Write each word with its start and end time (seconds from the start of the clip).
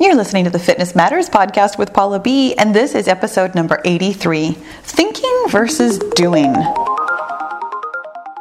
You're 0.00 0.14
listening 0.14 0.44
to 0.44 0.50
the 0.50 0.60
Fitness 0.60 0.94
Matters 0.94 1.28
podcast 1.28 1.76
with 1.76 1.92
Paula 1.92 2.20
B, 2.20 2.54
and 2.54 2.72
this 2.72 2.94
is 2.94 3.08
episode 3.08 3.56
number 3.56 3.80
83 3.84 4.52
Thinking 4.82 5.44
versus 5.48 5.98
Doing. 6.14 6.52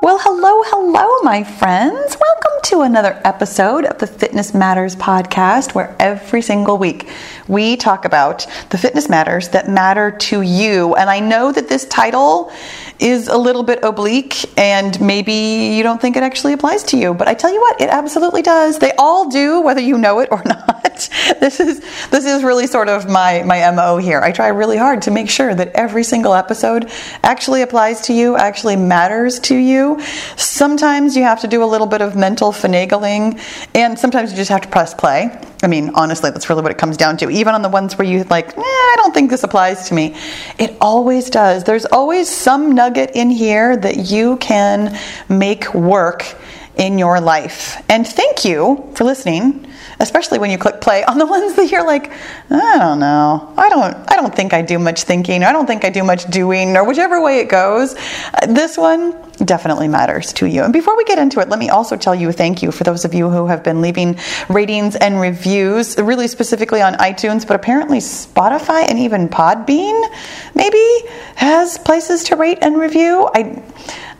Well, 0.03 0.19
hello, 0.19 0.61
hello, 0.67 1.23
my 1.23 1.43
friends. 1.43 2.15
Welcome 2.21 2.61
to 2.65 2.81
another 2.81 3.19
episode 3.25 3.85
of 3.85 3.97
the 3.97 4.05
Fitness 4.05 4.53
Matters 4.53 4.95
podcast, 4.95 5.73
where 5.73 5.95
every 5.99 6.43
single 6.43 6.77
week 6.77 7.09
we 7.47 7.75
talk 7.75 8.05
about 8.05 8.45
the 8.69 8.77
fitness 8.77 9.09
matters 9.09 9.49
that 9.49 9.67
matter 9.67 10.11
to 10.11 10.43
you. 10.43 10.93
And 10.93 11.09
I 11.09 11.19
know 11.19 11.51
that 11.51 11.69
this 11.69 11.85
title 11.85 12.51
is 12.99 13.27
a 13.27 13.37
little 13.37 13.63
bit 13.63 13.83
oblique 13.83 14.45
and 14.57 14.99
maybe 14.99 15.33
you 15.75 15.83
don't 15.83 16.01
think 16.01 16.15
it 16.15 16.23
actually 16.23 16.53
applies 16.53 16.83
to 16.83 16.97
you, 16.97 17.13
but 17.13 17.27
I 17.27 17.33
tell 17.33 17.53
you 17.53 17.61
what, 17.61 17.81
it 17.81 17.89
absolutely 17.89 18.41
does. 18.41 18.79
They 18.79 18.91
all 18.97 19.29
do, 19.29 19.61
whether 19.61 19.81
you 19.81 19.97
know 19.97 20.19
it 20.19 20.29
or 20.31 20.41
not. 20.45 21.09
This 21.39 21.59
is 21.59 21.81
this 22.09 22.25
is 22.25 22.43
really 22.43 22.65
sort 22.65 22.89
of 22.89 23.07
my 23.07 23.43
my 23.43 23.69
MO 23.71 23.97
here. 23.97 24.19
I 24.21 24.31
try 24.31 24.47
really 24.47 24.77
hard 24.77 25.03
to 25.03 25.11
make 25.11 25.29
sure 25.29 25.53
that 25.53 25.69
every 25.73 26.03
single 26.03 26.33
episode 26.33 26.89
actually 27.23 27.61
applies 27.61 28.01
to 28.01 28.13
you, 28.13 28.35
actually 28.35 28.75
matters 28.75 29.39
to 29.41 29.55
you. 29.55 30.01
Sometimes 30.37 31.15
you 31.15 31.23
have 31.23 31.41
to 31.41 31.47
do 31.47 31.63
a 31.63 31.65
little 31.65 31.85
bit 31.85 32.01
of 32.01 32.15
mental 32.15 32.51
finagling, 32.51 33.39
and 33.75 33.99
sometimes 33.99 34.31
you 34.31 34.37
just 34.37 34.49
have 34.49 34.61
to 34.61 34.69
press 34.69 34.93
play. 34.93 35.39
I 35.63 35.67
mean, 35.67 35.91
honestly, 35.95 36.29
that's 36.29 36.49
really 36.49 36.61
what 36.61 36.71
it 36.71 36.77
comes 36.77 36.97
down 36.97 37.17
to. 37.17 37.29
Even 37.29 37.55
on 37.55 37.61
the 37.61 37.69
ones 37.69 37.97
where 37.97 38.07
you 38.07 38.23
like, 38.25 38.55
eh, 38.55 38.61
I 38.61 38.93
don't 38.97 39.13
think 39.13 39.31
this 39.31 39.43
applies 39.43 39.87
to 39.89 39.95
me, 39.95 40.15
it 40.59 40.77
always 40.79 41.29
does. 41.29 41.63
There's 41.63 41.85
always 41.85 42.29
some 42.29 42.75
nugget 42.87 43.11
in 43.15 43.29
here 43.29 43.75
that 43.75 44.09
you 44.09 44.37
can 44.37 44.97
make 45.27 45.73
work 45.73 46.35
in 46.77 46.97
your 46.97 47.19
life. 47.19 47.83
And 47.89 48.07
thank 48.07 48.45
you 48.45 48.91
for 48.95 49.03
listening, 49.03 49.67
especially 49.99 50.39
when 50.39 50.51
you 50.51 50.57
click 50.57 50.81
play 50.81 51.03
on 51.03 51.17
the 51.17 51.25
ones 51.37 51.55
that 51.55 51.71
you're 51.71 51.85
like, 51.85 52.11
I 52.49 52.77
don't 52.77 52.99
know. 52.99 53.53
I 53.57 53.69
don't 53.69 54.11
I 54.11 54.15
don't 54.15 54.35
think 54.35 54.53
I 54.53 54.61
do 54.61 54.79
much 54.79 55.03
thinking. 55.03 55.43
I 55.43 55.51
don't 55.51 55.67
think 55.67 55.85
I 55.85 55.89
do 55.89 56.03
much 56.03 56.25
doing 56.29 56.75
or 56.77 56.83
whichever 56.85 57.21
way 57.21 57.39
it 57.39 57.49
goes. 57.49 57.95
Uh, 57.95 58.45
this 58.47 58.77
one 58.77 59.15
definitely 59.37 59.87
matters 59.87 60.33
to 60.33 60.47
you. 60.47 60.63
And 60.63 60.73
before 60.73 60.97
we 60.97 61.03
get 61.03 61.19
into 61.19 61.39
it, 61.39 61.49
let 61.49 61.59
me 61.59 61.69
also 61.69 61.95
tell 61.95 62.15
you 62.15 62.31
thank 62.31 62.63
you 62.63 62.71
for 62.71 62.83
those 62.83 63.05
of 63.05 63.13
you 63.13 63.29
who 63.29 63.47
have 63.47 63.63
been 63.63 63.81
leaving 63.81 64.17
ratings 64.49 64.95
and 64.95 65.19
reviews, 65.19 65.97
really 65.97 66.27
specifically 66.27 66.81
on 66.81 66.93
iTunes, 66.95 67.45
but 67.47 67.55
apparently 67.55 67.99
Spotify 67.99 68.89
and 68.89 68.99
even 68.99 69.29
Podbean 69.29 70.09
maybe 70.55 71.01
has 71.35 71.77
places 71.77 72.23
to 72.25 72.35
rate 72.35 72.57
and 72.61 72.77
review. 72.77 73.29
I 73.33 73.63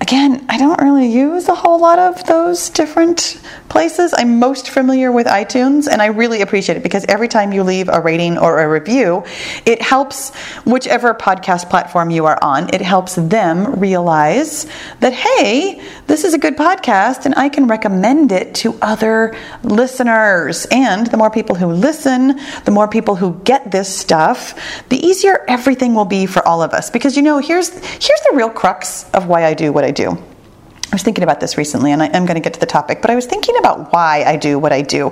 again, 0.08 0.46
I 0.48 0.58
don't 0.58 0.82
really 0.82 1.12
use 1.12 1.50
a 1.50 1.54
whole 1.54 1.82
lot 1.82 2.00
of 2.00 2.24
those 2.28 2.70
different 2.70 3.42
places. 3.68 4.14
I'm 4.18 4.40
most 4.40 4.70
familiar 4.70 5.12
with 5.12 5.28
iTunes, 5.28 5.86
and 5.86 6.02
I 6.02 6.06
really 6.06 6.40
appreciate 6.40 6.78
it 6.78 6.84
because 6.84 7.04
every 7.10 7.28
time 7.28 7.52
you 7.52 7.62
leave 7.62 7.90
a 7.90 8.00
rating 8.00 8.38
or 8.38 8.62
a 8.62 8.70
review, 8.70 9.26
it 9.66 9.82
helps 9.82 10.34
whichever 10.64 11.14
podcast 11.14 11.70
platform 11.70 12.10
you 12.10 12.26
are 12.26 12.40
on, 12.42 12.74
it 12.74 12.80
helps 12.80 13.16
them 13.16 13.82
realize 13.82 14.66
that, 15.02 15.12
hey, 15.12 15.86
this 16.08 16.24
is 16.24 16.34
a 16.34 16.38
good 16.38 16.56
podcast, 16.56 17.26
and 17.26 17.36
I 17.36 17.50
can 17.50 17.68
recommend 17.68 18.32
it 18.32 18.56
to 18.56 18.80
other 18.82 19.36
listeners. 19.64 20.66
And 20.72 21.08
the 21.08 21.18
more 21.18 21.30
people 21.30 21.56
who 21.56 21.68
listen, 21.68 22.40
the 22.64 22.72
more 22.72 22.88
people 22.88 23.18
who 23.18 23.42
get 23.44 23.72
this 23.72 23.94
stuff, 23.94 24.58
the 24.88 25.06
easier 25.06 25.44
everything 25.50 25.96
will 25.96 26.06
be 26.06 26.28
for 26.28 26.48
all 26.48 26.64
of 26.64 26.72
us. 26.72 26.90
Because 26.90 27.18
you 27.18 27.24
know, 27.24 27.40
here's 27.40 27.68
here's 27.78 28.22
the 28.30 28.36
real 28.36 28.50
crux 28.50 29.04
of 29.12 29.28
why 29.28 29.44
I 29.44 29.54
do 29.54 29.74
what 29.74 29.84
I 29.84 29.97
do. 29.98 30.12
I 30.12 30.96
was 30.96 31.04
thinking 31.04 31.24
about 31.24 31.42
this 31.42 31.58
recently, 31.58 31.92
and 31.92 32.02
I 32.02 32.06
am 32.08 32.26
going 32.26 32.36
to 32.36 32.42
get 32.42 32.54
to 32.54 32.60
the 32.62 32.66
topic, 32.66 33.02
but 33.02 33.12
I 33.12 33.16
was 33.16 33.26
thinking 33.26 33.58
about 33.58 33.92
why 33.92 34.24
I 34.26 34.38
do 34.38 34.58
what 34.58 34.72
I 34.72 34.82
do. 34.82 35.12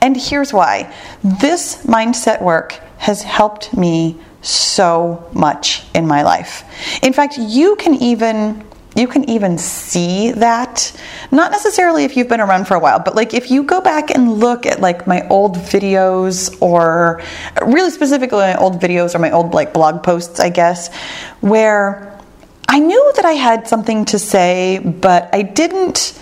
And 0.00 0.16
here's 0.16 0.52
why 0.52 0.94
this 1.24 1.84
mindset 1.84 2.40
work 2.40 2.80
has 2.98 3.22
helped 3.22 3.76
me 3.76 4.20
so 4.42 5.28
much 5.32 5.84
in 5.94 6.06
my 6.06 6.22
life. 6.22 6.62
In 7.02 7.12
fact, 7.12 7.38
you 7.38 7.74
can 7.76 7.94
even 7.94 8.64
you 8.94 9.06
can 9.06 9.28
even 9.28 9.58
see 9.58 10.30
that 10.32 10.98
not 11.30 11.50
necessarily 11.50 12.04
if 12.04 12.16
you've 12.16 12.28
been 12.28 12.40
around 12.40 12.66
for 12.66 12.76
a 12.76 12.80
while 12.80 12.98
but 12.98 13.14
like 13.14 13.34
if 13.34 13.50
you 13.50 13.62
go 13.62 13.78
back 13.82 14.10
and 14.10 14.32
look 14.40 14.64
at 14.64 14.80
like 14.80 15.06
my 15.06 15.28
old 15.28 15.56
videos 15.56 16.56
or 16.62 17.20
really 17.60 17.90
specifically 17.90 18.38
my 18.38 18.56
old 18.56 18.80
videos 18.80 19.14
or 19.14 19.18
my 19.18 19.30
old 19.30 19.52
like 19.52 19.74
blog 19.74 20.02
posts 20.02 20.40
i 20.40 20.48
guess 20.48 20.90
where 21.42 22.15
I 22.68 22.78
knew 22.78 23.12
that 23.16 23.24
I 23.24 23.32
had 23.32 23.68
something 23.68 24.04
to 24.06 24.18
say, 24.18 24.78
but 24.78 25.28
I 25.32 25.42
didn't 25.42 26.18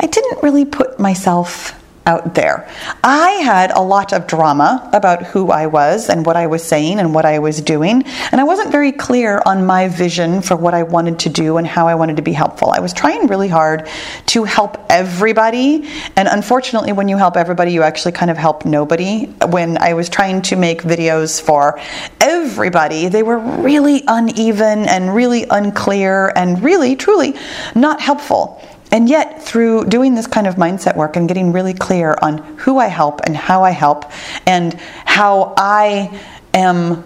I 0.00 0.06
didn't 0.06 0.42
really 0.42 0.64
put 0.64 0.98
myself 1.00 1.77
out 2.08 2.34
there. 2.34 2.66
I 3.04 3.30
had 3.44 3.70
a 3.70 3.82
lot 3.82 4.14
of 4.14 4.26
drama 4.26 4.88
about 4.94 5.22
who 5.22 5.50
I 5.50 5.66
was 5.66 6.08
and 6.08 6.24
what 6.24 6.36
I 6.36 6.46
was 6.46 6.64
saying 6.64 6.98
and 6.98 7.14
what 7.14 7.26
I 7.26 7.38
was 7.38 7.60
doing, 7.60 8.02
and 8.32 8.40
I 8.40 8.44
wasn't 8.44 8.72
very 8.72 8.92
clear 8.92 9.42
on 9.44 9.66
my 9.66 9.88
vision 9.88 10.40
for 10.40 10.56
what 10.56 10.72
I 10.72 10.84
wanted 10.84 11.18
to 11.20 11.28
do 11.28 11.58
and 11.58 11.66
how 11.66 11.86
I 11.86 11.94
wanted 11.94 12.16
to 12.16 12.22
be 12.22 12.32
helpful. 12.32 12.70
I 12.70 12.80
was 12.80 12.94
trying 12.94 13.26
really 13.26 13.48
hard 13.48 13.88
to 14.26 14.44
help 14.44 14.78
everybody, 14.88 15.86
and 16.16 16.28
unfortunately, 16.28 16.92
when 16.92 17.08
you 17.08 17.18
help 17.18 17.36
everybody, 17.36 17.72
you 17.72 17.82
actually 17.82 18.12
kind 18.12 18.30
of 18.30 18.38
help 18.38 18.64
nobody. 18.64 19.26
When 19.26 19.76
I 19.76 19.92
was 19.92 20.08
trying 20.08 20.40
to 20.42 20.56
make 20.56 20.82
videos 20.82 21.40
for 21.40 21.78
everybody, 22.22 23.08
they 23.08 23.22
were 23.22 23.38
really 23.38 24.02
uneven 24.06 24.88
and 24.88 25.14
really 25.14 25.44
unclear 25.50 26.32
and 26.34 26.62
really, 26.62 26.96
truly 26.96 27.34
not 27.74 28.00
helpful. 28.00 28.62
And 28.90 29.08
yet, 29.08 29.42
through 29.42 29.86
doing 29.86 30.14
this 30.14 30.26
kind 30.26 30.46
of 30.46 30.54
mindset 30.56 30.96
work 30.96 31.16
and 31.16 31.28
getting 31.28 31.52
really 31.52 31.74
clear 31.74 32.16
on 32.22 32.38
who 32.58 32.78
I 32.78 32.86
help 32.86 33.20
and 33.24 33.36
how 33.36 33.62
I 33.62 33.70
help 33.70 34.10
and 34.46 34.74
how 35.04 35.54
I 35.56 36.18
am, 36.54 37.04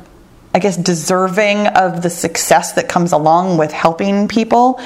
I 0.54 0.60
guess, 0.60 0.76
deserving 0.76 1.66
of 1.66 2.02
the 2.02 2.10
success 2.10 2.72
that 2.72 2.88
comes 2.88 3.12
along 3.12 3.58
with 3.58 3.72
helping 3.72 4.28
people, 4.28 4.80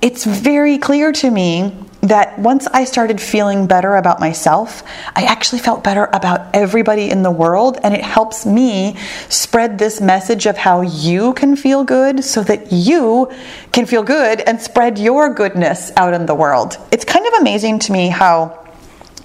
it's 0.00 0.24
very 0.24 0.78
clear 0.78 1.10
to 1.12 1.30
me 1.30 1.74
that 2.08 2.38
once 2.38 2.66
I 2.66 2.84
started 2.84 3.20
feeling 3.20 3.66
better 3.66 3.96
about 3.96 4.20
myself, 4.20 4.82
I 5.14 5.24
actually 5.24 5.60
felt 5.60 5.84
better 5.84 6.08
about 6.12 6.54
everybody 6.54 7.10
in 7.10 7.22
the 7.22 7.30
world. 7.30 7.78
And 7.82 7.94
it 7.94 8.02
helps 8.02 8.46
me 8.46 8.96
spread 9.28 9.78
this 9.78 10.00
message 10.00 10.46
of 10.46 10.56
how 10.56 10.80
you 10.82 11.34
can 11.34 11.56
feel 11.56 11.84
good 11.84 12.24
so 12.24 12.42
that 12.44 12.72
you 12.72 13.30
can 13.72 13.86
feel 13.86 14.02
good 14.02 14.40
and 14.40 14.60
spread 14.60 14.98
your 14.98 15.32
goodness 15.32 15.92
out 15.96 16.14
in 16.14 16.26
the 16.26 16.34
world. 16.34 16.78
It's 16.92 17.04
kind 17.04 17.26
of 17.26 17.34
amazing 17.34 17.78
to 17.80 17.92
me 17.92 18.08
how 18.08 18.65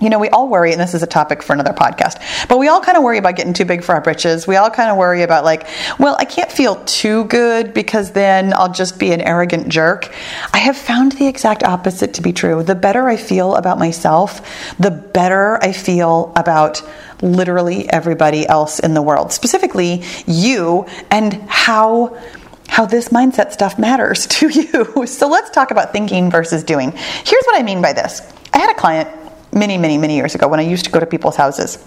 you 0.02 0.10
know, 0.10 0.20
we 0.20 0.30
all 0.30 0.50
worry, 0.50 0.72
and 0.72 0.82
this 0.82 0.94
is 0.94 1.04
a 1.04 1.08
topic 1.08 1.44
for 1.44 1.54
another 1.54 1.74
podcast, 1.74 2.48
but 2.48 2.58
we 2.58 2.68
all 2.68 2.82
kind 2.82 2.98
of 2.98 3.04
worry 3.04 3.18
about 3.18 3.36
getting 3.36 3.54
too 3.54 3.66
big 3.66 3.84
for 3.84 3.94
our 3.94 4.02
britches. 4.02 4.48
We 4.48 4.56
all 4.56 4.70
kind 4.70 4.90
of 4.90 4.98
worry 4.98 5.22
about, 5.22 5.44
like, 5.44 5.68
well, 6.00 6.16
I 6.20 6.26
can't 6.26 6.52
feel 6.52 6.76
too 6.86 7.26
good 7.26 7.74
because 7.74 8.12
then 8.12 8.54
I'll 8.54 8.72
just 8.72 9.00
be 9.00 9.12
an 9.12 9.22
arrogant 9.22 9.70
jerk. 9.70 10.14
I 10.54 10.58
have 10.58 10.76
found 10.76 11.14
the 11.14 11.28
exact 11.28 11.64
opposite 11.64 12.16
to 12.16 12.22
be 12.22 12.34
true. 12.34 12.64
The 12.64 12.76
better 12.76 13.08
I 13.08 13.16
feel 13.16 13.56
about 13.56 13.78
myself, 13.78 14.76
the 14.78 14.92
better 14.92 15.64
I 15.64 15.72
feel 15.72 16.34
about 16.36 16.82
literally 17.22 17.88
everybody 17.90 18.48
else 18.48 18.80
in 18.80 18.94
the 18.94 19.02
world, 19.02 19.32
specifically 19.32 20.04
you 20.26 20.88
and 21.12 21.34
how 21.48 22.18
how 22.68 22.86
this 22.86 23.10
mindset 23.10 23.52
stuff 23.52 23.78
matters 23.78 24.26
to 24.40 24.48
you. 24.48 25.06
So 25.06 25.28
let's 25.28 25.50
talk 25.50 25.72
about 25.72 25.92
thinking 25.92 26.32
versus 26.32 26.64
doing. 26.64 26.92
Here's 26.92 27.44
what 27.46 27.60
I 27.60 27.64
mean 27.64 27.82
by 27.82 27.92
this. 27.94 28.22
I 28.54 28.60
had 28.60 28.70
a 28.70 28.80
client 28.80 29.10
many, 29.54 29.78
many, 29.78 29.98
many 29.98 30.16
years 30.16 30.36
ago 30.36 30.48
when 30.48 30.60
I 30.60 30.64
used 30.64 30.86
to 30.86 30.92
go 30.92 31.00
to 31.00 31.06
people's 31.06 31.36
houses. 31.36 31.78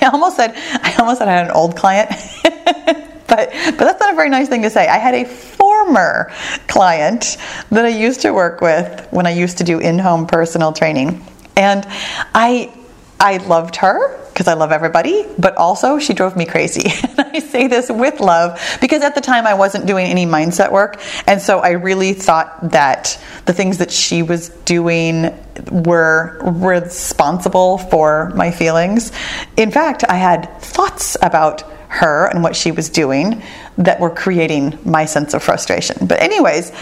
I 0.00 0.06
almost 0.06 0.36
said 0.36 0.52
I 0.54 0.94
almost 0.98 1.18
said 1.18 1.28
I 1.28 1.32
had 1.32 1.46
an 1.46 1.52
old 1.52 1.76
client, 1.76 2.10
but 2.42 3.26
but 3.28 3.78
that's 3.78 4.00
not 4.00 4.12
a 4.12 4.16
very 4.16 4.30
nice 4.30 4.48
thing 4.48 4.62
to 4.62 4.70
say. 4.70 4.88
I 4.88 4.98
had 4.98 5.14
a 5.14 5.24
former 5.24 6.32
client 6.68 7.36
that 7.70 7.84
I 7.84 7.88
used 7.88 8.22
to 8.22 8.32
work 8.32 8.60
with 8.60 9.06
when 9.10 9.26
I 9.26 9.30
used 9.30 9.58
to 9.58 9.64
do 9.64 9.78
in-home 9.78 10.26
personal 10.26 10.72
training, 10.72 11.24
and 11.56 11.86
I 12.34 12.72
I 13.20 13.36
loved 13.36 13.76
her 13.76 14.18
because 14.28 14.48
I 14.48 14.54
love 14.54 14.72
everybody, 14.72 15.26
but 15.38 15.54
also 15.58 15.98
she 15.98 16.14
drove 16.14 16.34
me 16.34 16.46
crazy. 16.46 16.90
and 17.08 17.20
I 17.20 17.38
say 17.40 17.66
this 17.66 17.90
with 17.90 18.20
love 18.20 18.58
because 18.80 19.02
at 19.02 19.14
the 19.14 19.20
time 19.20 19.46
I 19.46 19.52
wasn't 19.52 19.86
doing 19.86 20.06
any 20.06 20.24
mindset 20.24 20.72
work. 20.72 20.98
And 21.26 21.42
so 21.42 21.58
I 21.58 21.72
really 21.72 22.14
thought 22.14 22.70
that 22.70 23.22
the 23.44 23.52
things 23.52 23.76
that 23.78 23.90
she 23.90 24.22
was 24.22 24.48
doing 24.64 25.38
were 25.70 26.40
responsible 26.42 27.76
for 27.76 28.32
my 28.34 28.50
feelings. 28.50 29.12
In 29.58 29.70
fact, 29.70 30.04
I 30.08 30.16
had 30.16 30.58
thoughts 30.62 31.18
about 31.20 31.62
her 31.88 32.26
and 32.28 32.42
what 32.42 32.56
she 32.56 32.72
was 32.72 32.88
doing 32.88 33.42
that 33.76 34.00
were 34.00 34.10
creating 34.10 34.78
my 34.86 35.04
sense 35.04 35.34
of 35.34 35.42
frustration. 35.42 36.06
But, 36.06 36.22
anyways, 36.22 36.72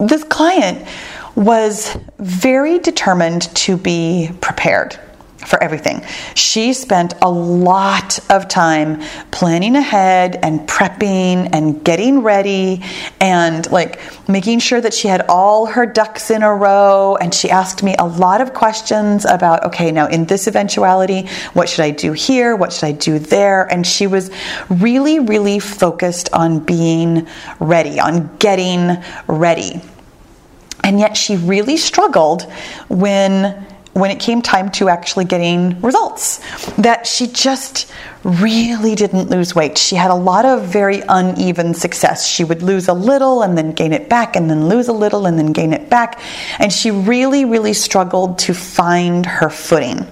this 0.00 0.24
client 0.24 0.88
was 1.36 1.96
very 2.18 2.80
determined 2.80 3.42
to 3.54 3.76
be 3.76 4.30
prepared 4.40 4.98
for 5.38 5.62
everything. 5.62 6.02
She 6.34 6.72
spent 6.72 7.14
a 7.22 7.30
lot 7.30 8.18
of 8.30 8.48
time 8.48 9.02
planning 9.30 9.76
ahead 9.76 10.38
and 10.42 10.60
prepping 10.60 11.50
and 11.52 11.84
getting 11.84 12.22
ready 12.22 12.82
and 13.20 13.70
like 13.70 14.00
making 14.28 14.60
sure 14.60 14.80
that 14.80 14.94
she 14.94 15.08
had 15.08 15.26
all 15.28 15.66
her 15.66 15.86
ducks 15.86 16.30
in 16.30 16.42
a 16.42 16.54
row. 16.54 17.16
And 17.16 17.34
she 17.34 17.50
asked 17.50 17.82
me 17.82 17.94
a 17.98 18.06
lot 18.06 18.40
of 18.40 18.54
questions 18.54 19.24
about, 19.24 19.64
okay, 19.64 19.92
now 19.92 20.06
in 20.08 20.24
this 20.24 20.48
eventuality, 20.48 21.28
what 21.52 21.68
should 21.68 21.84
I 21.84 21.90
do 21.90 22.12
here? 22.12 22.56
What 22.56 22.72
should 22.72 22.84
I 22.84 22.92
do 22.92 23.18
there? 23.18 23.70
And 23.70 23.86
she 23.86 24.06
was 24.06 24.30
really, 24.68 25.18
really 25.18 25.58
focused 25.58 26.32
on 26.32 26.60
being 26.60 27.26
ready, 27.60 28.00
on 28.00 28.36
getting 28.38 28.96
ready. 29.26 29.82
And 30.82 31.00
yet 31.00 31.16
she 31.16 31.36
really 31.36 31.76
struggled 31.76 32.50
when 32.88 33.66
when 33.96 34.10
it 34.10 34.20
came 34.20 34.42
time 34.42 34.70
to 34.70 34.90
actually 34.90 35.24
getting 35.24 35.80
results 35.80 36.38
that 36.76 37.06
she 37.06 37.26
just 37.26 37.90
really 38.24 38.94
didn't 38.94 39.30
lose 39.30 39.54
weight. 39.54 39.78
She 39.78 39.96
had 39.96 40.10
a 40.10 40.14
lot 40.14 40.44
of 40.44 40.64
very 40.64 41.02
uneven 41.08 41.72
success. 41.72 42.28
She 42.28 42.44
would 42.44 42.62
lose 42.62 42.88
a 42.88 42.92
little 42.92 43.42
and 43.42 43.56
then 43.56 43.72
gain 43.72 43.94
it 43.94 44.10
back, 44.10 44.36
and 44.36 44.50
then 44.50 44.68
lose 44.68 44.88
a 44.88 44.92
little 44.92 45.24
and 45.24 45.38
then 45.38 45.52
gain 45.52 45.72
it 45.72 45.88
back. 45.88 46.20
And 46.58 46.70
she 46.70 46.90
really, 46.90 47.46
really 47.46 47.72
struggled 47.72 48.38
to 48.40 48.52
find 48.52 49.24
her 49.24 49.48
footing. 49.48 50.06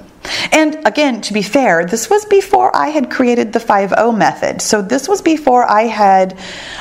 And 0.50 0.87
again, 0.87 1.20
to 1.20 1.34
be 1.34 1.42
fair, 1.42 1.84
this 1.84 2.08
was 2.08 2.25
before 2.25 2.75
I 2.75 2.88
had 2.88 3.10
created 3.10 3.52
the 3.52 3.60
5 3.60 3.90
0 3.90 4.12
method. 4.12 4.62
So 4.62 4.80
this 4.80 5.06
was 5.08 5.20
before 5.20 5.70
I 5.70 5.82
had 5.82 6.38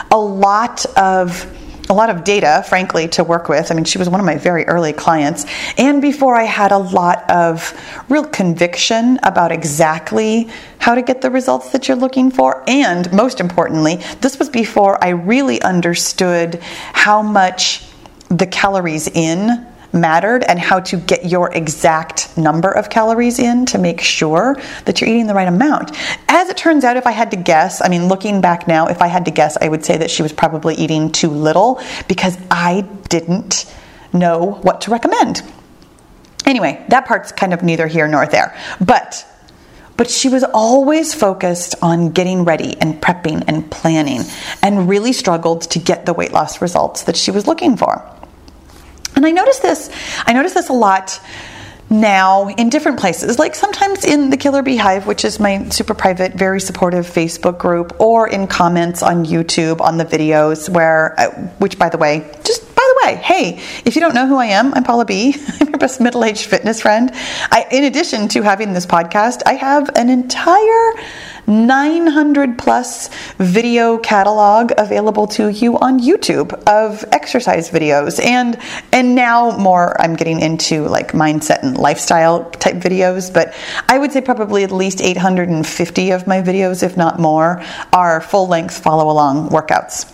a 0.09 0.17
lot 0.17 0.85
of 0.95 1.45
a 1.93 1.95
lot 1.95 2.09
of 2.09 2.23
data, 2.23 2.65
frankly, 2.67 3.07
to 3.09 3.23
work 3.23 3.47
with. 3.49 3.71
I 3.71 3.75
mean, 3.75 3.85
she 3.85 3.99
was 3.99 4.09
one 4.09 4.19
of 4.19 4.25
my 4.25 4.35
very 4.35 4.65
early 4.65 4.93
clients. 4.93 5.45
And 5.77 6.01
before 6.01 6.35
I 6.35 6.43
had 6.43 6.71
a 6.71 6.77
lot 6.79 7.29
of 7.29 7.71
real 8.09 8.25
conviction 8.25 9.19
about 9.21 9.51
exactly 9.51 10.49
how 10.79 10.95
to 10.95 11.03
get 11.03 11.21
the 11.21 11.29
results 11.29 11.71
that 11.71 11.87
you're 11.87 11.95
looking 11.95 12.31
for. 12.31 12.63
And 12.67 13.13
most 13.13 13.39
importantly, 13.39 13.97
this 14.21 14.39
was 14.39 14.49
before 14.49 15.01
I 15.03 15.09
really 15.09 15.61
understood 15.61 16.59
how 16.93 17.21
much 17.21 17.85
the 18.29 18.47
calories 18.47 19.07
in 19.07 19.67
mattered 19.93 20.43
and 20.43 20.59
how 20.59 20.79
to 20.79 20.97
get 20.97 21.25
your 21.25 21.53
exact 21.53 22.35
number 22.37 22.71
of 22.71 22.89
calories 22.89 23.39
in 23.39 23.65
to 23.67 23.77
make 23.77 24.01
sure 24.01 24.57
that 24.85 24.99
you're 24.99 25.09
eating 25.09 25.27
the 25.27 25.33
right 25.33 25.47
amount. 25.47 25.91
As 26.27 26.49
it 26.49 26.57
turns 26.57 26.83
out, 26.83 26.97
if 26.97 27.05
I 27.05 27.11
had 27.11 27.31
to 27.31 27.37
guess, 27.37 27.81
I 27.81 27.89
mean, 27.89 28.07
looking 28.07 28.41
back 28.41 28.67
now, 28.67 28.87
if 28.87 29.01
I 29.01 29.07
had 29.07 29.25
to 29.25 29.31
guess, 29.31 29.57
I 29.61 29.67
would 29.67 29.85
say 29.85 29.97
that 29.97 30.09
she 30.09 30.23
was 30.23 30.33
probably 30.33 30.75
eating 30.75 31.11
too 31.11 31.29
little 31.29 31.79
because 32.07 32.37
I 32.49 32.81
didn't 33.09 33.71
know 34.11 34.59
what 34.63 34.81
to 34.81 34.91
recommend. 34.91 35.41
Anyway, 36.45 36.83
that 36.89 37.05
part's 37.05 37.31
kind 37.31 37.53
of 37.53 37.63
neither 37.63 37.87
here 37.87 38.07
nor 38.07 38.25
there. 38.25 38.57
But 38.81 39.25
but 39.95 40.09
she 40.09 40.27
was 40.27 40.43
always 40.43 41.13
focused 41.13 41.75
on 41.81 42.09
getting 42.09 42.45
ready 42.45 42.75
and 42.81 42.99
prepping 43.01 43.43
and 43.47 43.69
planning 43.69 44.21
and 44.61 44.89
really 44.89 45.13
struggled 45.13 45.61
to 45.61 45.79
get 45.79 46.05
the 46.05 46.13
weight 46.13 46.33
loss 46.33 46.61
results 46.61 47.03
that 47.03 47.15
she 47.15 47.29
was 47.29 47.45
looking 47.45 47.77
for. 47.77 48.03
And 49.15 49.25
I 49.25 49.31
notice 49.31 49.59
this, 49.59 49.89
I 50.25 50.33
notice 50.33 50.53
this 50.53 50.69
a 50.69 50.73
lot 50.73 51.19
now 51.89 52.47
in 52.47 52.69
different 52.69 52.99
places, 52.99 53.37
like 53.37 53.55
sometimes 53.55 54.03
in 54.03 54.29
the 54.29 54.37
Killer 54.37 54.63
Beehive, 54.63 55.05
which 55.05 55.23
is 55.23 55.39
my 55.39 55.69
super 55.69 55.93
private, 55.93 56.33
very 56.33 56.59
supportive 56.59 57.05
Facebook 57.05 57.57
group, 57.59 57.99
or 57.99 58.27
in 58.27 58.47
comments 58.47 59.03
on 59.03 59.25
YouTube 59.25 59.79
on 59.79 59.97
the 59.97 60.05
videos, 60.05 60.69
where, 60.69 61.19
uh, 61.19 61.29
which 61.59 61.77
by 61.77 61.89
the 61.89 61.97
way, 61.97 62.29
just 62.43 62.63
by 62.75 62.81
the 62.81 63.07
way, 63.07 63.15
hey, 63.17 63.61
if 63.85 63.95
you 63.95 64.01
don't 64.01 64.15
know 64.15 64.27
who 64.27 64.37
I 64.37 64.47
am, 64.47 64.73
I'm 64.73 64.83
Paula 64.83 65.05
B. 65.05 65.35
I'm 65.61 65.69
your 65.69 65.77
best 65.77 66.01
middle 66.01 66.25
aged 66.25 66.45
fitness 66.45 66.81
friend. 66.81 67.11
I, 67.13 67.67
in 67.71 67.83
addition 67.83 68.27
to 68.29 68.41
having 68.41 68.73
this 68.73 68.85
podcast, 68.85 69.41
I 69.45 69.53
have 69.53 69.89
an 69.95 70.09
entire 70.09 70.93
900 71.47 72.57
plus 72.57 73.09
video 73.37 73.97
catalog 73.97 74.71
available 74.77 75.27
to 75.27 75.49
you 75.49 75.77
on 75.79 75.99
YouTube 75.99 76.53
of 76.67 77.03
exercise 77.11 77.69
videos 77.69 78.23
and 78.23 78.57
and 78.91 79.15
now 79.15 79.57
more 79.57 79.99
I'm 80.01 80.15
getting 80.15 80.39
into 80.41 80.87
like 80.87 81.11
mindset 81.11 81.63
and 81.63 81.77
lifestyle 81.77 82.49
type 82.51 82.75
videos 82.75 83.33
but 83.33 83.53
I 83.89 83.97
would 83.97 84.11
say 84.11 84.21
probably 84.21 84.63
at 84.63 84.71
least 84.71 85.01
850 85.01 86.11
of 86.11 86.27
my 86.27 86.41
videos 86.41 86.83
if 86.83 86.95
not 86.95 87.19
more 87.19 87.63
are 87.91 88.21
full 88.21 88.47
length 88.47 88.81
follow 88.81 89.11
along 89.11 89.49
workouts. 89.49 90.11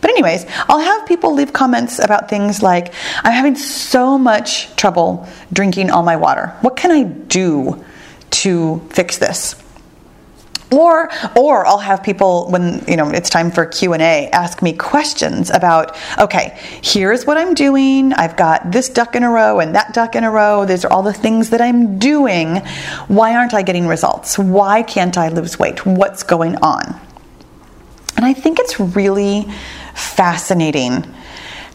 But, 0.00 0.10
anyways, 0.10 0.44
I'll 0.68 0.80
have 0.80 1.06
people 1.06 1.32
leave 1.32 1.52
comments 1.52 2.00
about 2.00 2.28
things 2.28 2.60
like 2.60 2.92
I'm 3.22 3.32
having 3.32 3.54
so 3.54 4.18
much 4.18 4.74
trouble 4.74 5.28
drinking 5.52 5.92
all 5.92 6.02
my 6.02 6.16
water. 6.16 6.48
What 6.60 6.74
can 6.74 6.90
I 6.90 7.04
do 7.04 7.82
to 8.30 8.80
fix 8.90 9.18
this? 9.18 9.61
Or 10.72 11.10
or 11.36 11.66
I'll 11.66 11.78
have 11.78 12.02
people 12.02 12.50
when 12.50 12.84
you 12.88 12.96
know 12.96 13.10
it's 13.10 13.30
time 13.30 13.50
for 13.50 13.66
Q&A 13.66 14.28
ask 14.30 14.62
me 14.62 14.72
questions 14.72 15.50
about 15.50 15.96
okay 16.18 16.58
here's 16.82 17.26
what 17.26 17.38
I'm 17.38 17.54
doing. 17.54 18.12
I've 18.14 18.36
got 18.36 18.70
this 18.72 18.88
duck 18.88 19.14
in 19.14 19.22
a 19.22 19.30
row 19.30 19.60
and 19.60 19.74
that 19.74 19.92
duck 19.94 20.14
in 20.14 20.24
a 20.24 20.30
row. 20.30 20.64
These 20.64 20.84
are 20.84 20.92
all 20.92 21.02
the 21.02 21.12
things 21.12 21.50
that 21.50 21.60
I'm 21.60 21.98
doing. 21.98 22.56
Why 23.08 23.34
aren't 23.36 23.54
I 23.54 23.62
getting 23.62 23.86
results? 23.86 24.38
Why 24.38 24.82
can't 24.82 25.16
I 25.16 25.28
lose 25.28 25.58
weight? 25.58 25.84
What's 25.84 26.22
going 26.22 26.56
on? 26.56 26.98
And 28.16 28.26
I 28.26 28.34
think 28.34 28.58
it's 28.58 28.78
really 28.78 29.46
fascinating 29.94 31.04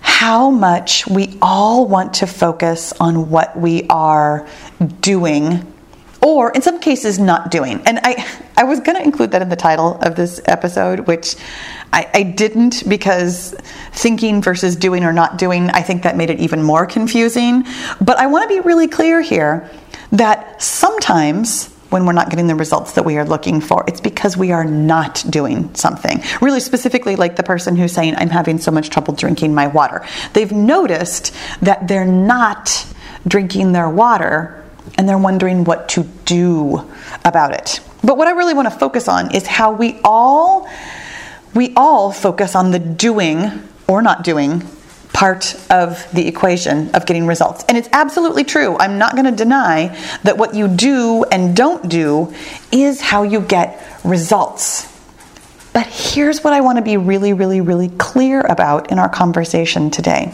how 0.01 0.49
much 0.49 1.05
we 1.07 1.37
all 1.41 1.87
want 1.87 2.13
to 2.15 2.27
focus 2.27 2.93
on 2.99 3.29
what 3.29 3.57
we 3.57 3.85
are 3.89 4.47
doing 5.01 5.73
or 6.27 6.51
in 6.51 6.61
some 6.61 6.77
cases 6.81 7.17
not 7.17 7.49
doing. 7.51 7.81
And 7.85 8.01
I, 8.03 8.27
I 8.57 8.65
was 8.65 8.81
going 8.81 8.97
to 8.97 9.01
include 9.01 9.31
that 9.31 9.41
in 9.41 9.47
the 9.47 9.55
title 9.55 9.97
of 10.01 10.17
this 10.17 10.41
episode, 10.43 11.07
which 11.07 11.37
I, 11.93 12.09
I, 12.13 12.23
didn't 12.23 12.83
because 12.85 13.55
thinking 13.93 14.41
versus 14.41 14.75
doing 14.75 15.05
or 15.05 15.13
not 15.13 15.37
doing, 15.37 15.69
I 15.69 15.83
think 15.83 16.03
that 16.03 16.17
made 16.17 16.29
it 16.29 16.41
even 16.41 16.61
more 16.63 16.85
confusing. 16.85 17.63
But 18.01 18.17
I 18.17 18.27
want 18.27 18.43
to 18.43 18.53
be 18.53 18.59
really 18.59 18.89
clear 18.89 19.21
here 19.21 19.69
that 20.11 20.61
sometimes 20.61 21.73
when 21.91 22.05
we're 22.05 22.11
not 22.11 22.29
getting 22.29 22.47
the 22.47 22.55
results 22.55 22.91
that 22.93 23.05
we 23.05 23.17
are 23.17 23.23
looking 23.23 23.61
for, 23.61 23.85
it's 23.87 24.01
because 24.01 24.35
we 24.35 24.51
are 24.51 24.65
not 24.65 25.23
doing 25.29 25.73
something. 25.75 26.21
Really 26.41 26.59
specifically, 26.59 27.15
like 27.15 27.37
the 27.37 27.43
person 27.43 27.77
who's 27.77 27.93
saying, 27.93 28.15
I'm 28.17 28.31
having 28.31 28.57
so 28.57 28.69
much 28.69 28.89
trouble 28.89 29.13
drinking 29.13 29.55
my 29.55 29.67
water. 29.67 30.05
They've 30.33 30.51
noticed 30.51 31.33
that 31.61 31.87
they're 31.87 32.03
not 32.03 32.85
drinking 33.25 33.71
their 33.71 33.89
water 33.89 34.65
and 34.97 35.07
they're 35.07 35.17
wondering 35.17 35.63
what 35.63 35.89
to 35.89 36.03
do 36.25 36.89
about 37.23 37.53
it. 37.53 37.79
But 38.03 38.17
what 38.17 38.27
I 38.27 38.31
really 38.31 38.53
want 38.53 38.71
to 38.71 38.77
focus 38.77 39.07
on 39.07 39.33
is 39.35 39.45
how 39.45 39.71
we 39.71 39.99
all 40.03 40.69
we 41.53 41.73
all 41.75 42.11
focus 42.11 42.55
on 42.55 42.71
the 42.71 42.79
doing 42.79 43.67
or 43.87 44.01
not 44.01 44.23
doing 44.23 44.63
part 45.13 45.55
of 45.71 46.07
the 46.13 46.27
equation 46.27 46.93
of 46.93 47.07
getting 47.07 47.25
results. 47.25 47.65
And 47.67 47.75
it's 47.75 47.89
absolutely 47.91 48.43
true. 48.43 48.77
I'm 48.77 48.99
not 48.99 49.13
going 49.13 49.25
to 49.25 49.31
deny 49.31 49.97
that 50.21 50.37
what 50.37 50.53
you 50.53 50.67
do 50.67 51.23
and 51.31 51.55
don't 51.55 51.89
do 51.89 52.31
is 52.71 53.01
how 53.01 53.23
you 53.23 53.41
get 53.41 53.83
results. 54.03 54.93
But 55.73 55.87
here's 55.87 56.43
what 56.43 56.53
I 56.53 56.61
want 56.61 56.77
to 56.77 56.83
be 56.83 56.97
really, 56.97 57.33
really, 57.33 57.61
really 57.61 57.89
clear 57.89 58.41
about 58.41 58.91
in 58.91 58.99
our 58.99 59.09
conversation 59.09 59.89
today. 59.89 60.27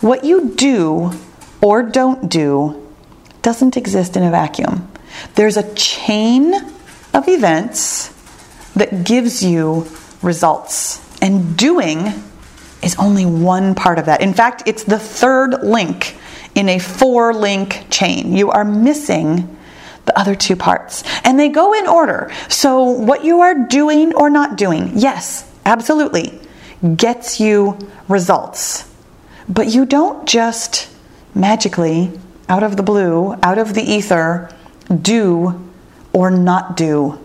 What 0.00 0.24
you 0.24 0.50
do 0.50 1.12
or 1.60 1.84
don't 1.84 2.28
do 2.28 2.81
doesn't 3.42 3.76
exist 3.76 4.16
in 4.16 4.22
a 4.22 4.30
vacuum. 4.30 4.90
There's 5.34 5.56
a 5.56 5.74
chain 5.74 6.54
of 7.12 7.28
events 7.28 8.08
that 8.74 9.04
gives 9.04 9.42
you 9.42 9.86
results. 10.22 11.00
And 11.20 11.56
doing 11.56 12.12
is 12.82 12.96
only 12.98 13.26
one 13.26 13.74
part 13.74 13.98
of 13.98 14.06
that. 14.06 14.22
In 14.22 14.34
fact, 14.34 14.62
it's 14.66 14.84
the 14.84 14.98
third 14.98 15.62
link 15.62 16.16
in 16.54 16.68
a 16.68 16.78
four 16.78 17.34
link 17.34 17.86
chain. 17.90 18.34
You 18.36 18.50
are 18.50 18.64
missing 18.64 19.56
the 20.04 20.18
other 20.18 20.34
two 20.34 20.56
parts. 20.56 21.04
And 21.24 21.38
they 21.38 21.48
go 21.48 21.74
in 21.74 21.86
order. 21.86 22.32
So, 22.48 22.82
what 22.82 23.24
you 23.24 23.40
are 23.40 23.54
doing 23.66 24.14
or 24.14 24.30
not 24.30 24.56
doing, 24.56 24.92
yes, 24.96 25.48
absolutely, 25.64 26.40
gets 26.96 27.38
you 27.38 27.78
results. 28.08 28.88
But 29.48 29.68
you 29.68 29.86
don't 29.86 30.26
just 30.26 30.88
magically 31.34 32.10
out 32.48 32.62
of 32.62 32.76
the 32.76 32.82
blue, 32.82 33.36
out 33.42 33.58
of 33.58 33.74
the 33.74 33.82
ether, 33.82 34.50
do 35.00 35.70
or 36.12 36.30
not 36.30 36.76
do 36.76 37.18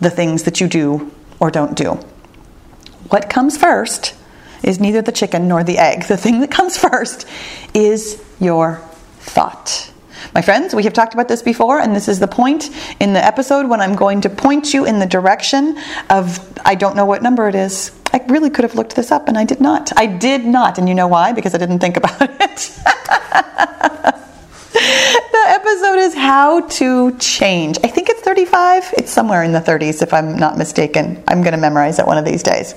the 0.00 0.10
things 0.10 0.44
that 0.44 0.60
you 0.60 0.68
do 0.68 1.10
or 1.40 1.50
don't 1.50 1.76
do. 1.76 1.92
What 3.08 3.30
comes 3.30 3.56
first 3.56 4.14
is 4.62 4.80
neither 4.80 5.02
the 5.02 5.12
chicken 5.12 5.48
nor 5.48 5.64
the 5.64 5.78
egg. 5.78 6.04
The 6.04 6.16
thing 6.16 6.40
that 6.40 6.50
comes 6.50 6.76
first 6.88 7.26
is 7.74 8.22
your 8.40 8.76
thought. 9.20 9.92
My 10.34 10.42
friends, 10.42 10.74
we 10.74 10.82
have 10.82 10.92
talked 10.92 11.14
about 11.14 11.28
this 11.28 11.42
before, 11.42 11.80
and 11.80 11.94
this 11.94 12.08
is 12.08 12.18
the 12.18 12.28
point 12.28 12.70
in 13.00 13.12
the 13.12 13.24
episode 13.24 13.68
when 13.68 13.80
I'm 13.80 13.94
going 13.94 14.20
to 14.22 14.28
point 14.28 14.74
you 14.74 14.84
in 14.84 14.98
the 14.98 15.06
direction 15.06 15.78
of 16.10 16.58
I 16.64 16.74
don't 16.74 16.96
know 16.96 17.06
what 17.06 17.22
number 17.22 17.48
it 17.48 17.54
is. 17.54 17.92
I 18.12 18.24
really 18.28 18.50
could 18.50 18.64
have 18.64 18.74
looked 18.74 18.96
this 18.96 19.12
up, 19.12 19.28
and 19.28 19.38
I 19.38 19.44
did 19.44 19.60
not. 19.60 19.92
I 19.96 20.06
did 20.06 20.44
not, 20.44 20.76
and 20.78 20.88
you 20.88 20.94
know 20.94 21.06
why? 21.06 21.32
Because 21.32 21.54
I 21.54 21.58
didn't 21.58 21.78
think 21.78 21.96
about 21.96 22.20
it. 22.40 22.70
the 24.72 25.44
episode 25.46 25.98
is 25.98 26.14
How 26.14 26.60
to 26.60 27.16
Change. 27.18 27.78
I 27.82 27.88
think 27.88 28.10
it's 28.10 28.20
35. 28.20 28.94
It's 28.98 29.10
somewhere 29.10 29.42
in 29.42 29.52
the 29.52 29.60
30s, 29.60 30.02
if 30.02 30.12
I'm 30.12 30.36
not 30.36 30.58
mistaken. 30.58 31.22
I'm 31.26 31.40
going 31.42 31.54
to 31.54 31.60
memorize 31.60 31.98
it 31.98 32.06
one 32.06 32.18
of 32.18 32.26
these 32.26 32.42
days. 32.42 32.74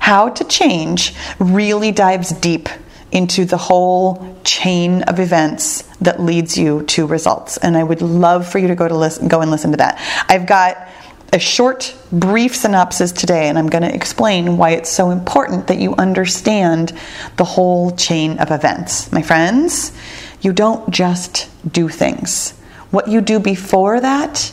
How 0.00 0.28
to 0.28 0.44
Change 0.44 1.14
really 1.38 1.92
dives 1.92 2.30
deep 2.30 2.68
into 3.10 3.46
the 3.46 3.56
whole 3.56 4.36
chain 4.44 5.02
of 5.04 5.18
events 5.18 5.82
that 6.02 6.20
leads 6.20 6.58
you 6.58 6.82
to 6.82 7.06
results. 7.06 7.56
And 7.56 7.74
I 7.74 7.84
would 7.84 8.02
love 8.02 8.46
for 8.46 8.58
you 8.58 8.68
to 8.68 8.74
go 8.74 8.86
to 8.86 8.94
listen, 8.94 9.28
go 9.28 9.40
and 9.40 9.50
listen 9.50 9.70
to 9.70 9.78
that. 9.78 9.98
I've 10.28 10.46
got 10.46 10.88
a 11.32 11.38
short, 11.38 11.96
brief 12.12 12.54
synopsis 12.54 13.12
today, 13.12 13.48
and 13.48 13.58
I'm 13.58 13.68
going 13.68 13.82
to 13.82 13.94
explain 13.94 14.58
why 14.58 14.70
it's 14.70 14.90
so 14.90 15.10
important 15.10 15.68
that 15.68 15.78
you 15.78 15.94
understand 15.94 16.92
the 17.36 17.44
whole 17.44 17.92
chain 17.92 18.38
of 18.38 18.50
events. 18.50 19.10
My 19.10 19.22
friends, 19.22 19.92
you 20.40 20.52
don't 20.52 20.90
just 20.90 21.48
do 21.70 21.88
things. 21.88 22.52
What 22.90 23.08
you 23.08 23.20
do 23.20 23.38
before 23.38 24.00
that 24.00 24.52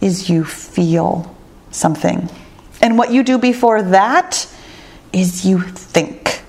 is 0.00 0.28
you 0.28 0.44
feel 0.44 1.34
something. 1.70 2.28
And 2.80 2.98
what 2.98 3.12
you 3.12 3.22
do 3.22 3.38
before 3.38 3.82
that 3.82 4.46
is 5.12 5.44
you 5.44 5.60
think 5.60 6.42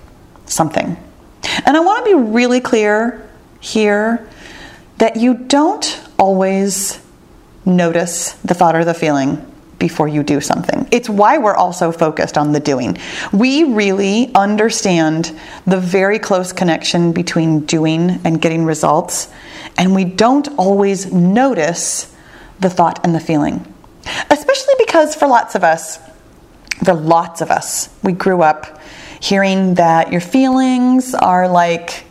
something. 0.46 0.98
And 1.66 1.78
I 1.78 1.80
want 1.80 2.06
to 2.06 2.16
be 2.16 2.32
really 2.32 2.62
clear 2.62 3.30
here 3.60 4.28
that 4.98 5.18
you 5.18 5.34
don't 5.34 6.02
always 6.18 7.00
notice 7.66 8.34
the 8.44 8.54
thought 8.54 8.76
or 8.76 8.86
the 8.86 8.94
feeling 8.94 9.51
before 9.82 10.08
you 10.08 10.24
do 10.24 10.40
something. 10.40 10.88
It's 10.92 11.10
why 11.10 11.40
we're 11.40 11.56
also 11.56 11.92
focused 11.92 12.38
on 12.38 12.54
the 12.54 12.60
doing. 12.62 12.98
We 13.34 13.64
really 13.66 14.32
understand 14.36 15.38
the 15.66 15.80
very 15.80 16.20
close 16.20 16.54
connection 16.54 17.12
between 17.12 17.66
doing 17.66 18.22
and 18.24 18.40
getting 18.40 18.64
results, 18.64 19.30
and 19.78 19.94
we 19.94 20.06
don't 20.06 20.48
always 20.58 21.12
notice 21.12 22.16
the 22.60 22.70
thought 22.70 23.04
and 23.04 23.14
the 23.14 23.20
feeling. 23.20 23.66
Especially 24.30 24.76
because 24.78 25.16
for 25.16 25.28
lots 25.28 25.56
of 25.56 25.64
us, 25.64 26.00
for 26.86 26.94
lots 26.94 27.42
of 27.42 27.50
us, 27.50 27.90
we 28.04 28.14
grew 28.14 28.44
up 28.44 28.80
hearing 29.20 29.76
that 29.76 30.12
your 30.12 30.22
feelings 30.22 31.16
are 31.16 31.48
like 31.48 32.06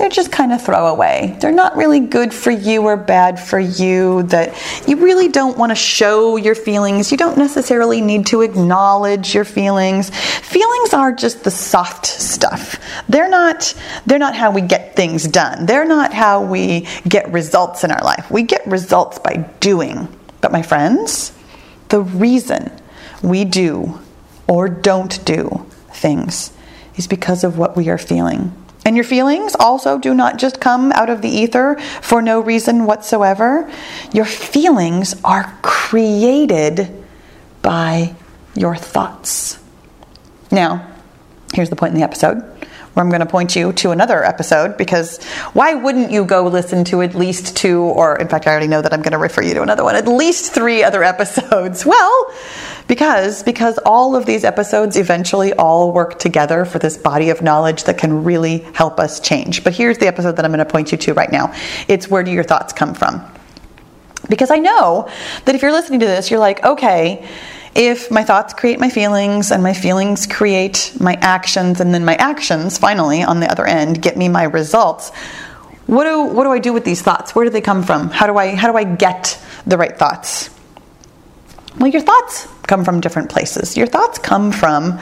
they're 0.00 0.08
just 0.08 0.32
kind 0.32 0.50
of 0.50 0.62
throwaway. 0.62 1.36
They're 1.42 1.52
not 1.52 1.76
really 1.76 2.00
good 2.00 2.32
for 2.32 2.50
you 2.50 2.84
or 2.84 2.96
bad 2.96 3.38
for 3.38 3.60
you, 3.60 4.22
that 4.24 4.54
you 4.88 4.96
really 4.96 5.28
don't 5.28 5.58
want 5.58 5.70
to 5.70 5.76
show 5.76 6.36
your 6.36 6.54
feelings. 6.54 7.12
You 7.12 7.18
don't 7.18 7.36
necessarily 7.36 8.00
need 8.00 8.26
to 8.28 8.40
acknowledge 8.40 9.34
your 9.34 9.44
feelings. 9.44 10.08
Feelings 10.08 10.94
are 10.94 11.12
just 11.12 11.44
the 11.44 11.50
soft 11.50 12.06
stuff. 12.06 12.80
They're 13.10 13.28
not 13.28 13.74
they're 14.06 14.18
not 14.18 14.34
how 14.34 14.50
we 14.50 14.62
get 14.62 14.96
things 14.96 15.28
done. 15.28 15.66
They're 15.66 15.84
not 15.84 16.14
how 16.14 16.42
we 16.44 16.88
get 17.06 17.30
results 17.30 17.84
in 17.84 17.90
our 17.90 18.02
life. 18.02 18.30
We 18.30 18.42
get 18.42 18.66
results 18.66 19.18
by 19.18 19.50
doing. 19.60 20.08
But 20.40 20.50
my 20.50 20.62
friends, 20.62 21.36
the 21.90 22.00
reason 22.00 22.72
we 23.22 23.44
do 23.44 24.00
or 24.48 24.70
don't 24.70 25.22
do 25.26 25.66
things 25.90 26.54
is 26.96 27.06
because 27.06 27.44
of 27.44 27.58
what 27.58 27.76
we 27.76 27.90
are 27.90 27.98
feeling. 27.98 28.54
And 28.84 28.96
your 28.96 29.04
feelings 29.04 29.54
also 29.58 29.98
do 29.98 30.14
not 30.14 30.38
just 30.38 30.60
come 30.60 30.90
out 30.92 31.10
of 31.10 31.22
the 31.22 31.28
ether 31.28 31.76
for 32.00 32.22
no 32.22 32.40
reason 32.40 32.86
whatsoever. 32.86 33.70
Your 34.12 34.24
feelings 34.24 35.14
are 35.22 35.54
created 35.62 37.04
by 37.62 38.14
your 38.54 38.76
thoughts. 38.76 39.58
Now, 40.50 40.86
here's 41.54 41.70
the 41.70 41.76
point 41.76 41.92
in 41.92 41.98
the 41.98 42.04
episode 42.04 42.59
where 42.94 43.04
I'm 43.04 43.10
going 43.10 43.20
to 43.20 43.26
point 43.26 43.54
you 43.54 43.72
to 43.74 43.90
another 43.92 44.24
episode 44.24 44.76
because 44.76 45.22
why 45.52 45.74
wouldn't 45.74 46.10
you 46.10 46.24
go 46.24 46.46
listen 46.46 46.84
to 46.86 47.02
at 47.02 47.14
least 47.14 47.56
two, 47.56 47.80
or 47.82 48.16
in 48.18 48.28
fact, 48.28 48.46
I 48.46 48.50
already 48.50 48.66
know 48.66 48.82
that 48.82 48.92
I'm 48.92 49.02
going 49.02 49.12
to 49.12 49.18
refer 49.18 49.42
you 49.42 49.54
to 49.54 49.62
another 49.62 49.84
one, 49.84 49.94
at 49.94 50.08
least 50.08 50.52
three 50.52 50.82
other 50.90 51.04
episodes? 51.04 51.86
Well, 51.86 52.34
because 52.88 53.44
because 53.44 53.78
all 53.86 54.16
of 54.16 54.26
these 54.26 54.42
episodes 54.42 54.96
eventually 54.96 55.52
all 55.52 55.92
work 55.92 56.18
together 56.18 56.64
for 56.64 56.80
this 56.80 56.96
body 56.96 57.30
of 57.30 57.42
knowledge 57.42 57.84
that 57.84 57.96
can 57.96 58.24
really 58.24 58.58
help 58.74 58.98
us 58.98 59.20
change. 59.20 59.62
But 59.62 59.74
here's 59.74 59.98
the 59.98 60.08
episode 60.08 60.36
that 60.36 60.44
I'm 60.44 60.50
going 60.50 60.58
to 60.58 60.70
point 60.70 60.90
you 60.90 60.98
to 60.98 61.14
right 61.14 61.30
now. 61.30 61.54
It's 61.86 62.08
where 62.08 62.24
do 62.24 62.32
your 62.32 62.42
thoughts 62.42 62.72
come 62.72 62.94
from? 62.94 63.24
Because 64.28 64.50
I 64.50 64.58
know 64.58 65.08
that 65.44 65.54
if 65.54 65.62
you're 65.62 65.72
listening 65.72 66.00
to 66.00 66.06
this, 66.06 66.30
you're 66.30 66.40
like, 66.40 66.64
okay, 66.64 67.28
if 67.74 68.10
my 68.10 68.24
thoughts 68.24 68.52
create 68.54 68.80
my 68.80 68.90
feelings 68.90 69.50
and 69.52 69.62
my 69.62 69.72
feelings 69.72 70.26
create 70.26 70.92
my 70.98 71.14
actions 71.20 71.80
and 71.80 71.94
then 71.94 72.04
my 72.04 72.14
actions 72.16 72.78
finally 72.78 73.22
on 73.22 73.40
the 73.40 73.50
other 73.50 73.66
end 73.66 74.02
get 74.02 74.16
me 74.16 74.28
my 74.28 74.44
results 74.44 75.10
what 75.86 76.04
do 76.04 76.22
what 76.22 76.44
do 76.44 76.50
I 76.50 76.58
do 76.58 76.72
with 76.72 76.84
these 76.84 77.02
thoughts 77.02 77.34
where 77.34 77.44
do 77.44 77.50
they 77.50 77.60
come 77.60 77.82
from 77.82 78.10
how 78.10 78.26
do 78.26 78.36
I 78.36 78.54
how 78.54 78.70
do 78.70 78.76
I 78.76 78.84
get 78.84 79.40
the 79.66 79.76
right 79.76 79.96
thoughts 79.96 80.50
well 81.78 81.88
your 81.88 82.02
thoughts 82.02 82.48
come 82.70 82.84
from 82.84 83.00
different 83.00 83.28
places. 83.28 83.76
Your 83.76 83.88
thoughts 83.88 84.18
come 84.20 84.52
from 84.52 84.98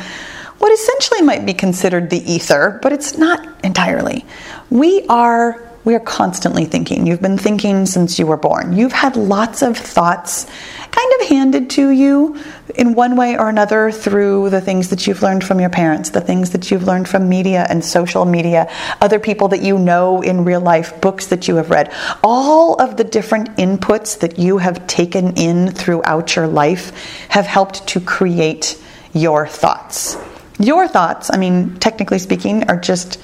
what 0.56 0.72
essentially 0.72 1.20
might 1.20 1.44
be 1.44 1.52
considered 1.52 2.08
the 2.08 2.18
ether, 2.32 2.80
but 2.82 2.94
it's 2.94 3.18
not 3.18 3.46
entirely. 3.62 4.24
We 4.70 5.06
are 5.08 5.62
we 5.84 5.94
are 5.94 6.00
constantly 6.00 6.64
thinking. 6.64 7.06
You've 7.06 7.22
been 7.22 7.38
thinking 7.38 7.86
since 7.86 8.18
you 8.18 8.26
were 8.26 8.36
born. 8.36 8.76
You've 8.76 8.92
had 8.92 9.16
lots 9.16 9.62
of 9.62 9.76
thoughts 9.76 10.46
kind 10.90 11.12
of 11.20 11.28
handed 11.28 11.70
to 11.70 11.90
you 11.90 12.36
in 12.74 12.94
one 12.94 13.16
way 13.16 13.36
or 13.36 13.48
another 13.48 13.90
through 13.90 14.50
the 14.50 14.60
things 14.60 14.90
that 14.90 15.06
you've 15.06 15.22
learned 15.22 15.44
from 15.44 15.60
your 15.60 15.70
parents, 15.70 16.10
the 16.10 16.20
things 16.20 16.50
that 16.50 16.70
you've 16.70 16.84
learned 16.84 17.08
from 17.08 17.28
media 17.28 17.66
and 17.68 17.84
social 17.84 18.24
media, 18.24 18.70
other 19.00 19.18
people 19.18 19.48
that 19.48 19.62
you 19.62 19.78
know 19.78 20.22
in 20.22 20.44
real 20.44 20.60
life, 20.60 21.00
books 21.00 21.28
that 21.28 21.48
you 21.48 21.56
have 21.56 21.70
read. 21.70 21.92
All 22.22 22.80
of 22.80 22.96
the 22.96 23.04
different 23.04 23.56
inputs 23.56 24.18
that 24.20 24.38
you 24.38 24.58
have 24.58 24.86
taken 24.86 25.36
in 25.36 25.70
throughout 25.70 26.36
your 26.36 26.46
life 26.46 26.92
have 27.28 27.46
helped 27.46 27.86
to 27.88 28.00
create 28.00 28.80
your 29.12 29.46
thoughts. 29.46 30.16
Your 30.58 30.88
thoughts, 30.88 31.30
I 31.32 31.36
mean, 31.36 31.78
technically 31.78 32.18
speaking, 32.18 32.68
are 32.68 32.78
just 32.78 33.20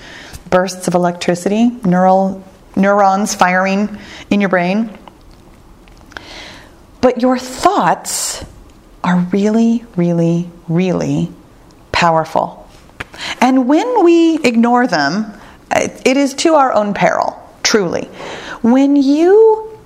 bursts 0.50 0.88
of 0.88 0.94
electricity, 0.94 1.70
neural 1.84 2.44
neurons 2.76 3.34
firing 3.34 3.98
in 4.30 4.40
your 4.40 4.50
brain. 4.50 4.96
But 7.00 7.20
your 7.20 7.38
thoughts 7.38 8.44
are 9.04 9.18
really, 9.30 9.84
really, 9.96 10.50
really 10.66 11.30
powerful. 11.92 12.68
And 13.40 13.68
when 13.68 14.04
we 14.04 14.38
ignore 14.42 14.87
them, 14.87 15.32
it 15.70 16.16
is 16.16 16.34
to 16.34 16.54
our 16.54 16.73
own 16.73 16.94
peril, 16.94 17.40
truly. 17.62 18.06
When 18.62 18.96
you 18.96 19.78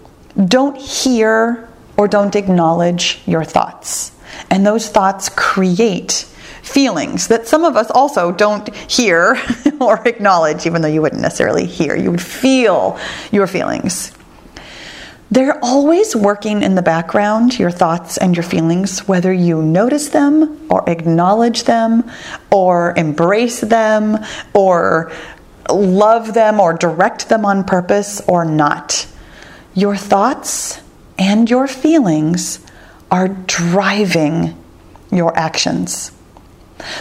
don't 0.47 0.77
hear 0.77 1.69
or 1.97 2.09
don't 2.09 2.37
acknowledge 2.37 3.21
your 3.27 3.45
thoughts, 3.45 4.13
and 4.51 4.65
those 4.65 4.89
thoughts 4.89 5.29
create 5.29 6.27
feelings 6.63 7.29
that 7.29 7.49
some 7.49 7.65
of 7.65 7.77
us 7.77 7.91
also 7.91 8.31
don't 8.31 8.75
hear 8.91 9.41
or 9.81 10.07
acknowledge, 10.07 10.67
even 10.67 10.83
though 10.83 10.89
you 10.89 11.03
wouldn't 11.03 11.23
necessarily 11.23 11.67
hear. 11.67 11.97
You 11.97 12.11
would 12.11 12.23
feel 12.23 12.99
your 13.33 13.47
feelings. 13.47 14.13
They're 15.31 15.63
always 15.63 16.17
working 16.17 16.63
in 16.63 16.75
the 16.75 16.83
background, 16.83 17.59
your 17.59 17.71
thoughts 17.71 18.17
and 18.17 18.35
your 18.35 18.43
feelings, 18.43 19.07
whether 19.07 19.33
you 19.33 19.61
notice 19.61 20.09
them 20.09 20.67
or 20.71 20.89
acknowledge 20.89 21.65
them 21.65 22.11
or 22.51 22.95
embrace 22.97 23.61
them 23.61 24.25
or 24.55 25.13
love 25.71 26.33
them 26.33 26.61
or 26.61 26.73
direct 26.73 27.29
them 27.29 27.45
on 27.45 27.65
purpose 27.65 28.23
or 28.27 28.47
not. 28.47 29.07
Your 29.75 29.97
thoughts 29.97 30.81
and 31.19 31.51
your 31.51 31.67
feelings 31.67 32.65
are 33.11 33.29
driving 33.29 34.57
your 35.13 35.37
actions. 35.37 36.13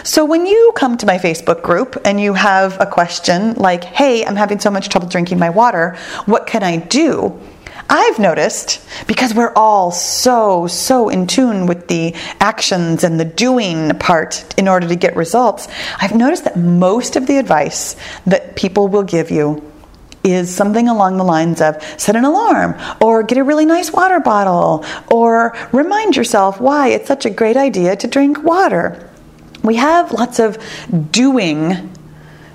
So 0.04 0.26
when 0.26 0.46
you 0.46 0.74
come 0.76 0.98
to 0.98 1.06
my 1.06 1.18
Facebook 1.18 1.62
group 1.62 1.98
and 2.04 2.20
you 2.20 2.34
have 2.34 2.80
a 2.82 2.86
question 2.86 3.54
like, 3.54 3.84
hey, 3.84 4.26
I'm 4.26 4.36
having 4.36 4.60
so 4.60 4.72
much 4.72 4.90
trouble 4.90 5.08
drinking 5.08 5.40
my 5.40 5.50
water, 5.50 5.96
what 6.26 6.48
can 6.48 6.64
I 6.64 6.78
do? 6.78 7.40
I've 7.90 8.20
noticed, 8.20 8.86
because 9.08 9.34
we're 9.34 9.54
all 9.56 9.92
so, 9.92 10.68
so 10.68 11.10
in 11.10 11.26
tune 11.28 11.68
with 11.68 11.88
the 11.88 12.16
actions 12.40 13.04
and 13.04 13.20
the 13.20 13.26
doing 13.26 13.98
part 13.98 14.46
in 14.58 14.68
order 14.68 14.88
to 14.88 14.96
get 14.96 15.16
results, 15.16 15.68
I've 16.02 16.16
noticed 16.16 16.44
that 16.44 16.58
most 16.58 17.16
of 17.16 17.28
the 17.28 17.38
advice 17.38 17.96
that 18.26 18.56
people 18.56 18.88
will 18.88 19.04
give 19.04 19.32
you 19.32 19.64
is 20.24 20.54
something 20.54 20.90
along 20.90 21.18
the 21.18 21.24
lines 21.24 21.62
of 21.62 21.82
set 21.98 22.16
an 22.16 22.26
alarm 22.26 22.76
or 23.00 23.24
get 23.24 23.38
a 23.38 23.44
really 23.44 23.66
nice 23.66 23.94
water 23.94 24.20
bottle 24.20 24.84
or 25.10 25.56
remind 25.72 26.18
yourself 26.18 26.60
why 26.60 26.90
it's 26.90 27.08
such 27.08 27.26
a 27.26 27.30
great 27.30 27.56
idea 27.56 27.96
to 27.96 28.08
drink 28.08 28.44
water 28.44 29.08
we 29.68 29.76
have 29.76 30.12
lots 30.12 30.40
of 30.40 30.58
doing 31.12 31.94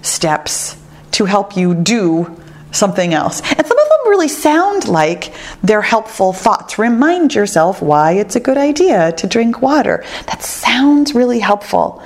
steps 0.01 0.77
to 1.13 1.27
help 1.27 1.57
you 1.57 1.75
do 1.75 2.41
something 2.73 3.13
else. 3.13 3.43
And 3.57 3.67
some 3.67 3.79
them 4.03 4.11
really 4.11 4.29
sound 4.29 4.89
like 4.89 5.33
they're 5.63 5.83
helpful 5.83 6.33
thoughts. 6.33 6.79
Remind 6.79 7.35
yourself 7.35 7.83
why 7.83 8.13
it's 8.13 8.37
a 8.37 8.41
good 8.41 8.59
idea 8.59 9.13
to 9.13 9.27
drink 9.27 9.63
water. 9.63 10.05
That 10.27 10.43
sounds 10.43 11.15
really 11.15 11.39
helpful. 11.39 12.03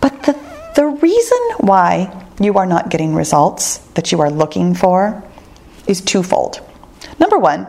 But 0.00 0.22
the, 0.24 0.38
the 0.76 0.86
reason 0.86 1.38
why 1.58 2.26
you 2.40 2.54
are 2.58 2.66
not 2.66 2.90
getting 2.90 3.14
results 3.14 3.78
that 3.94 4.12
you 4.12 4.20
are 4.20 4.30
looking 4.30 4.74
for 4.74 5.22
is 5.86 6.00
twofold. 6.00 6.60
Number 7.18 7.38
one 7.38 7.66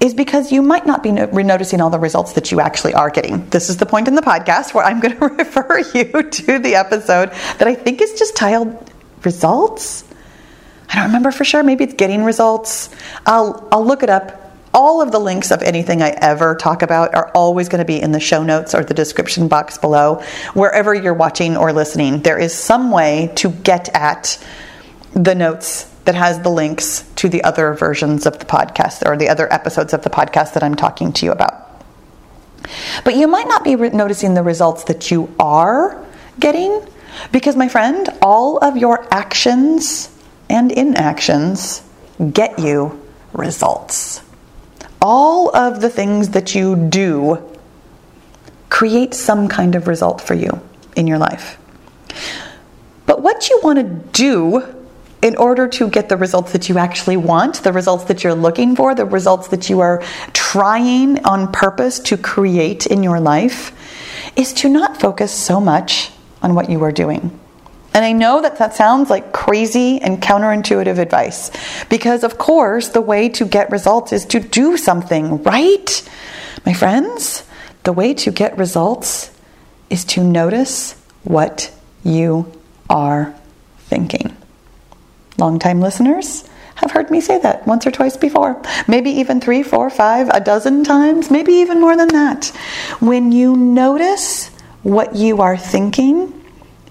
is 0.00 0.14
because 0.14 0.50
you 0.50 0.62
might 0.62 0.86
not 0.86 1.02
be 1.02 1.12
no- 1.12 1.26
noticing 1.26 1.80
all 1.80 1.90
the 1.90 1.98
results 1.98 2.32
that 2.32 2.50
you 2.50 2.60
actually 2.60 2.94
are 2.94 3.10
getting. 3.10 3.48
This 3.50 3.70
is 3.70 3.76
the 3.76 3.86
point 3.86 4.08
in 4.08 4.14
the 4.14 4.22
podcast 4.22 4.74
where 4.74 4.84
I'm 4.84 5.00
going 5.00 5.16
to 5.18 5.26
refer 5.26 5.78
you 5.94 6.22
to 6.30 6.58
the 6.58 6.74
episode 6.74 7.30
that 7.58 7.68
I 7.68 7.74
think 7.74 8.00
is 8.00 8.18
just 8.18 8.36
titled 8.36 8.90
Results. 9.24 10.04
I 10.92 10.96
don't 10.96 11.06
remember 11.06 11.30
for 11.30 11.44
sure. 11.44 11.62
Maybe 11.62 11.84
it's 11.84 11.94
Getting 11.94 12.22
Results. 12.22 12.90
I'll, 13.24 13.66
I'll 13.72 13.84
look 13.84 14.02
it 14.02 14.10
up 14.10 14.42
all 14.74 15.02
of 15.02 15.12
the 15.12 15.18
links 15.18 15.50
of 15.50 15.62
anything 15.62 16.02
I 16.02 16.10
ever 16.10 16.54
talk 16.54 16.82
about 16.82 17.14
are 17.14 17.30
always 17.34 17.68
going 17.68 17.80
to 17.80 17.84
be 17.84 18.00
in 18.00 18.12
the 18.12 18.20
show 18.20 18.42
notes 18.42 18.74
or 18.74 18.82
the 18.82 18.94
description 18.94 19.48
box 19.48 19.78
below. 19.78 20.22
Wherever 20.54 20.94
you're 20.94 21.14
watching 21.14 21.56
or 21.56 21.72
listening, 21.72 22.22
there 22.22 22.38
is 22.38 22.54
some 22.54 22.90
way 22.90 23.32
to 23.36 23.50
get 23.50 23.94
at 23.94 24.42
the 25.12 25.34
notes 25.34 25.84
that 26.04 26.14
has 26.14 26.40
the 26.40 26.48
links 26.48 27.08
to 27.16 27.28
the 27.28 27.44
other 27.44 27.74
versions 27.74 28.26
of 28.26 28.38
the 28.38 28.44
podcast 28.44 29.06
or 29.06 29.16
the 29.16 29.28
other 29.28 29.52
episodes 29.52 29.92
of 29.92 30.02
the 30.02 30.10
podcast 30.10 30.54
that 30.54 30.62
I'm 30.62 30.74
talking 30.74 31.12
to 31.12 31.26
you 31.26 31.32
about. 31.32 31.68
But 33.04 33.16
you 33.16 33.28
might 33.28 33.46
not 33.46 33.62
be 33.62 33.76
re- 33.76 33.90
noticing 33.90 34.34
the 34.34 34.42
results 34.42 34.84
that 34.84 35.10
you 35.10 35.32
are 35.38 36.02
getting 36.40 36.80
because, 37.30 37.56
my 37.56 37.68
friend, 37.68 38.08
all 38.22 38.58
of 38.58 38.76
your 38.76 39.06
actions 39.12 40.11
and 40.52 40.70
inactions 40.70 41.82
get 42.32 42.58
you 42.58 43.02
results. 43.32 44.22
All 45.00 45.54
of 45.56 45.80
the 45.80 45.88
things 45.88 46.28
that 46.28 46.54
you 46.54 46.76
do 46.76 47.42
create 48.68 49.14
some 49.14 49.48
kind 49.48 49.74
of 49.74 49.88
result 49.88 50.20
for 50.20 50.34
you 50.34 50.60
in 50.94 51.06
your 51.06 51.18
life. 51.18 51.58
But 53.06 53.22
what 53.22 53.48
you 53.48 53.60
want 53.64 53.78
to 53.78 53.84
do 54.12 54.76
in 55.22 55.36
order 55.36 55.68
to 55.68 55.88
get 55.88 56.08
the 56.08 56.16
results 56.16 56.52
that 56.52 56.68
you 56.68 56.78
actually 56.78 57.16
want, 57.16 57.62
the 57.62 57.72
results 57.72 58.04
that 58.04 58.22
you're 58.22 58.34
looking 58.34 58.76
for, 58.76 58.94
the 58.94 59.06
results 59.06 59.48
that 59.48 59.70
you 59.70 59.80
are 59.80 60.02
trying 60.32 61.24
on 61.24 61.50
purpose 61.50 61.98
to 62.00 62.16
create 62.16 62.86
in 62.86 63.02
your 63.02 63.20
life, 63.20 63.72
is 64.36 64.52
to 64.52 64.68
not 64.68 65.00
focus 65.00 65.32
so 65.32 65.60
much 65.60 66.10
on 66.42 66.54
what 66.54 66.68
you 66.68 66.82
are 66.84 66.92
doing. 66.92 67.38
And 67.94 68.04
I 68.04 68.12
know 68.12 68.40
that 68.40 68.56
that 68.58 68.74
sounds 68.74 69.10
like 69.10 69.32
crazy 69.32 70.00
and 70.00 70.20
counterintuitive 70.20 70.98
advice 70.98 71.50
because, 71.88 72.24
of 72.24 72.38
course, 72.38 72.88
the 72.88 73.02
way 73.02 73.28
to 73.30 73.44
get 73.44 73.70
results 73.70 74.12
is 74.12 74.24
to 74.26 74.40
do 74.40 74.76
something, 74.76 75.42
right? 75.42 76.10
My 76.64 76.72
friends, 76.72 77.44
the 77.84 77.92
way 77.92 78.14
to 78.14 78.30
get 78.30 78.56
results 78.56 79.30
is 79.90 80.04
to 80.06 80.24
notice 80.24 80.94
what 81.24 81.70
you 82.02 82.50
are 82.88 83.34
thinking. 83.78 84.36
Longtime 85.38 85.80
listeners 85.80 86.48
have 86.76 86.90
heard 86.90 87.10
me 87.10 87.20
say 87.20 87.38
that 87.40 87.66
once 87.66 87.86
or 87.86 87.90
twice 87.90 88.16
before, 88.16 88.60
maybe 88.88 89.10
even 89.10 89.40
three, 89.40 89.62
four, 89.62 89.90
five, 89.90 90.28
a 90.30 90.40
dozen 90.40 90.84
times, 90.84 91.30
maybe 91.30 91.52
even 91.52 91.80
more 91.80 91.96
than 91.96 92.08
that. 92.08 92.46
When 93.00 93.32
you 93.32 93.56
notice 93.56 94.48
what 94.82 95.14
you 95.14 95.42
are 95.42 95.56
thinking, 95.56 96.41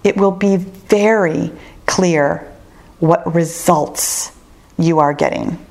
it 0.04 0.18
will 0.18 0.32
be 0.32 0.58
very 0.58 1.52
clear 1.86 2.52
what 3.00 3.34
results 3.34 4.32
you 4.78 5.00
are 5.00 5.14
getting. 5.14 5.64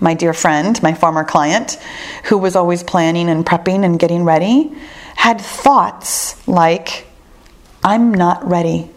My 0.00 0.14
dear 0.14 0.32
friend, 0.32 0.80
my 0.82 0.94
former 0.94 1.24
client, 1.24 1.78
who 2.24 2.38
was 2.38 2.54
always 2.54 2.82
planning 2.82 3.28
and 3.28 3.44
prepping 3.44 3.84
and 3.84 3.98
getting 3.98 4.24
ready, 4.24 4.72
had 5.16 5.40
thoughts 5.40 6.46
like, 6.46 7.06
I'm 7.82 8.12
not 8.14 8.46
ready. 8.48 8.90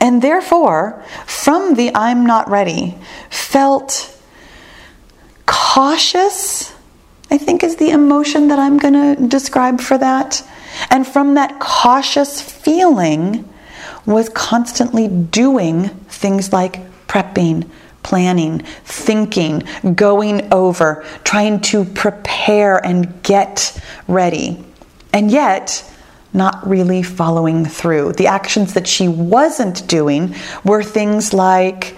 And 0.00 0.22
therefore, 0.22 1.02
from 1.26 1.74
the 1.74 1.90
I'm 1.94 2.24
not 2.24 2.48
ready, 2.48 2.96
felt 3.30 4.16
cautious, 5.46 6.72
I 7.30 7.38
think 7.38 7.64
is 7.64 7.76
the 7.76 7.90
emotion 7.90 8.48
that 8.48 8.58
I'm 8.58 8.78
going 8.78 8.94
to 8.94 9.26
describe 9.26 9.80
for 9.80 9.98
that. 9.98 10.42
And 10.90 11.06
from 11.06 11.34
that 11.34 11.58
cautious 11.60 12.40
feeling, 12.40 13.48
was 14.06 14.28
constantly 14.30 15.08
doing 15.08 15.88
things 16.08 16.52
like 16.52 16.80
prepping, 17.06 17.68
planning, 18.02 18.60
thinking, 18.84 19.62
going 19.94 20.52
over, 20.52 21.04
trying 21.24 21.60
to 21.60 21.84
prepare 21.84 22.84
and 22.84 23.22
get 23.22 23.80
ready. 24.06 24.62
And 25.12 25.30
yet, 25.30 25.90
not 26.32 26.66
really 26.66 27.02
following 27.02 27.64
through. 27.64 28.12
The 28.14 28.26
actions 28.26 28.74
that 28.74 28.88
she 28.88 29.06
wasn't 29.08 29.86
doing 29.86 30.34
were 30.64 30.82
things 30.82 31.32
like 31.32 31.96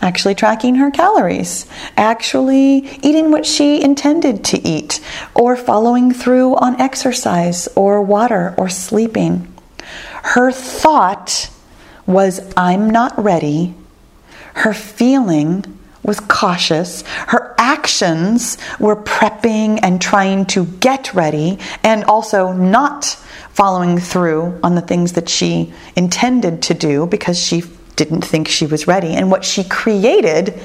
actually 0.00 0.34
tracking 0.34 0.76
her 0.76 0.90
calories, 0.90 1.66
actually 1.96 2.88
eating 3.02 3.30
what 3.30 3.46
she 3.46 3.82
intended 3.82 4.44
to 4.44 4.68
eat, 4.68 5.00
or 5.34 5.56
following 5.56 6.12
through 6.12 6.54
on 6.56 6.80
exercise 6.80 7.68
or 7.76 8.02
water 8.02 8.54
or 8.56 8.68
sleeping. 8.68 9.52
Her 10.22 10.52
thought 10.52 11.50
was, 12.06 12.40
I'm 12.56 12.90
not 12.90 13.22
ready. 13.22 13.74
Her 14.54 14.72
feeling 14.72 15.64
was 16.02 16.20
cautious. 16.20 17.02
Her 17.02 17.54
actions 17.58 18.58
were 18.78 18.96
prepping 18.96 19.80
and 19.82 20.00
trying 20.00 20.46
to 20.46 20.64
get 20.64 21.12
ready 21.14 21.58
and 21.82 22.04
also 22.04 22.52
not 22.52 23.04
following 23.50 23.98
through 23.98 24.58
on 24.62 24.74
the 24.74 24.80
things 24.80 25.14
that 25.14 25.28
she 25.28 25.72
intended 25.96 26.62
to 26.62 26.74
do 26.74 27.06
because 27.06 27.38
she 27.42 27.62
didn't 27.96 28.22
think 28.22 28.48
she 28.48 28.66
was 28.66 28.86
ready. 28.86 29.08
And 29.08 29.30
what 29.30 29.44
she 29.44 29.64
created 29.64 30.58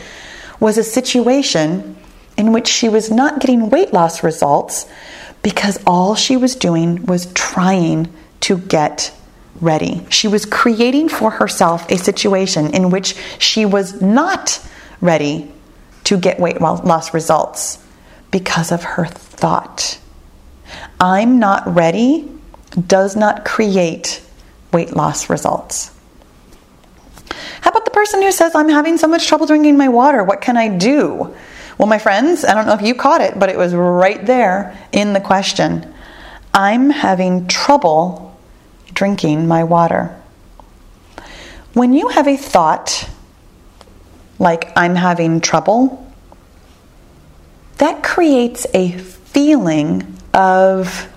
was 0.60 0.78
a 0.78 0.84
situation 0.84 1.96
in 2.38 2.54
which 2.54 2.68
she 2.68 2.90
was 2.90 3.10
not 3.10 3.40
getting 3.40 3.70
weight 3.70 3.94
loss 3.94 4.24
results 4.24 4.88
because 5.44 5.80
all 5.88 6.16
she 6.16 6.38
was 6.38 6.56
doing 6.56 7.06
was 7.06 7.32
trying 7.34 8.12
to 8.42 8.58
get 8.58 9.14
ready. 9.60 10.06
She 10.10 10.28
was 10.28 10.46
creating 10.46 11.10
for 11.10 11.32
herself 11.32 11.90
a 11.90 11.98
situation 11.98 12.74
in 12.74 12.90
which 12.90 13.16
she 13.40 13.66
was 13.66 14.02
not 14.02 14.66
ready 15.00 15.52
to 16.06 16.18
get 16.18 16.40
weight 16.40 16.62
loss 16.62 17.14
results 17.14 17.84
because 18.32 18.72
of 18.72 18.84
her 18.84 19.06
thought. 19.06 20.00
I'm 21.00 21.40
not 21.40 21.68
ready 21.74 22.30
does 22.88 23.16
not 23.16 23.46
create 23.46 24.22
weight 24.72 24.96
loss 24.96 25.30
results. 25.30 25.92
How 27.62 27.70
about 27.72 27.86
the 27.86 27.92
person 27.92 28.22
who 28.22 28.32
says, 28.32 28.54
I'm 28.56 28.70
having 28.70 28.98
so 28.98 29.08
much 29.08 29.28
trouble 29.28 29.46
drinking 29.46 29.78
my 29.78 29.88
water, 29.88 30.24
what 30.24 30.42
can 30.42 30.58
I 30.58 30.68
do? 30.68 31.36
Well, 31.78 31.88
my 31.88 32.00
friends, 32.00 32.44
I 32.44 32.54
don't 32.54 32.68
know 32.68 32.74
if 32.74 32.82
you 32.82 32.94
caught 32.94 33.22
it, 33.22 33.40
but 33.40 33.50
it 33.50 33.58
was 33.58 33.74
right 33.74 34.24
there 34.26 34.78
in 34.92 35.14
the 35.14 35.22
question. 35.22 35.92
I'm 36.54 36.90
having 36.90 37.48
trouble 37.48 38.38
drinking 38.94 39.48
my 39.48 39.64
water. 39.64 40.16
When 41.74 41.94
you 41.94 42.10
have 42.10 42.28
a 42.28 42.36
thought 42.36 43.10
like 44.38 44.72
I'm 44.76 44.96
having 44.96 45.40
trouble, 45.40 46.12
that 47.78 48.04
creates 48.04 48.68
a 48.74 48.92
feeling 48.98 50.18
of 50.34 51.08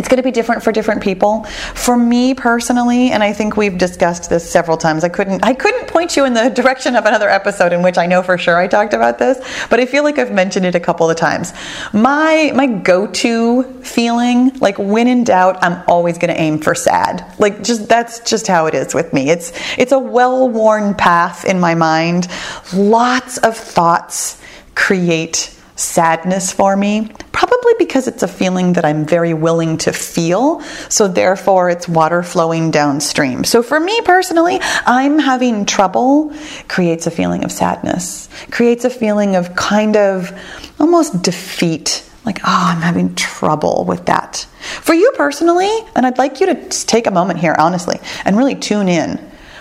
it's 0.00 0.08
going 0.08 0.16
to 0.16 0.22
be 0.22 0.30
different 0.30 0.62
for 0.62 0.72
different 0.72 1.02
people. 1.02 1.44
For 1.74 1.94
me 1.94 2.32
personally, 2.32 3.10
and 3.10 3.22
I 3.22 3.34
think 3.34 3.58
we've 3.58 3.76
discussed 3.76 4.30
this 4.30 4.50
several 4.50 4.78
times. 4.78 5.04
I 5.04 5.10
couldn't 5.10 5.44
I 5.44 5.52
couldn't 5.52 5.88
point 5.88 6.16
you 6.16 6.24
in 6.24 6.32
the 6.32 6.48
direction 6.60 6.96
of 6.96 7.04
another 7.04 7.28
episode 7.28 7.74
in 7.74 7.82
which 7.82 7.98
I 7.98 8.06
know 8.06 8.22
for 8.22 8.38
sure 8.38 8.56
I 8.56 8.66
talked 8.66 8.94
about 8.94 9.18
this, 9.18 9.36
but 9.68 9.78
I 9.78 9.84
feel 9.84 10.02
like 10.02 10.18
I've 10.18 10.32
mentioned 10.32 10.64
it 10.64 10.74
a 10.74 10.80
couple 10.80 11.10
of 11.10 11.18
times. 11.18 11.52
My 11.92 12.50
my 12.54 12.66
go-to 12.66 13.62
feeling, 13.82 14.58
like 14.58 14.78
when 14.78 15.06
in 15.06 15.22
doubt, 15.22 15.62
I'm 15.62 15.82
always 15.86 16.16
going 16.16 16.32
to 16.34 16.40
aim 16.40 16.60
for 16.60 16.74
sad. 16.74 17.22
Like 17.38 17.62
just 17.62 17.86
that's 17.86 18.20
just 18.20 18.46
how 18.46 18.64
it 18.64 18.74
is 18.74 18.94
with 18.94 19.12
me. 19.12 19.28
It's 19.28 19.52
it's 19.76 19.92
a 19.92 19.98
well-worn 19.98 20.94
path 20.94 21.44
in 21.44 21.60
my 21.60 21.74
mind. 21.74 22.26
Lots 22.72 23.36
of 23.36 23.54
thoughts 23.54 24.40
create 24.74 25.59
sadness 25.80 26.52
for 26.52 26.76
me, 26.76 27.10
probably 27.32 27.72
because 27.78 28.06
it's 28.06 28.22
a 28.22 28.28
feeling 28.28 28.74
that 28.74 28.84
I'm 28.84 29.06
very 29.06 29.34
willing 29.34 29.78
to 29.78 29.92
feel. 29.92 30.60
So, 30.88 31.08
therefore, 31.08 31.70
it's 31.70 31.88
water 31.88 32.22
flowing 32.22 32.70
downstream. 32.70 33.44
So, 33.44 33.62
for 33.62 33.80
me 33.80 34.00
personally, 34.02 34.58
I'm 34.86 35.18
having 35.18 35.64
trouble 35.64 36.34
creates 36.68 37.06
a 37.06 37.10
feeling 37.10 37.44
of 37.44 37.50
sadness, 37.50 38.28
creates 38.50 38.84
a 38.84 38.90
feeling 38.90 39.36
of 39.36 39.54
kind 39.56 39.96
of 39.96 40.30
almost 40.78 41.22
defeat. 41.22 42.04
Like, 42.26 42.40
oh, 42.40 42.72
I'm 42.74 42.82
having 42.82 43.14
trouble 43.14 43.84
with 43.88 44.06
that. 44.06 44.46
For 44.82 44.94
you 44.94 45.10
personally, 45.16 45.70
and 45.96 46.04
I'd 46.04 46.18
like 46.18 46.40
you 46.40 46.46
to 46.46 46.68
take 46.68 47.06
a 47.06 47.10
moment 47.10 47.40
here, 47.40 47.56
honestly, 47.58 47.98
and 48.26 48.36
really 48.36 48.54
tune 48.54 48.88
in. 48.88 49.16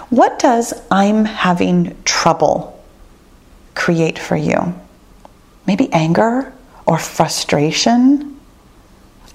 What 0.09 0.39
does 0.39 0.73
I'm 0.91 1.23
having 1.23 1.95
trouble 2.03 2.83
create 3.75 4.19
for 4.19 4.35
you? 4.35 4.75
Maybe 5.69 5.87
anger 5.93 6.51
or 6.87 6.97
frustration 6.97 8.35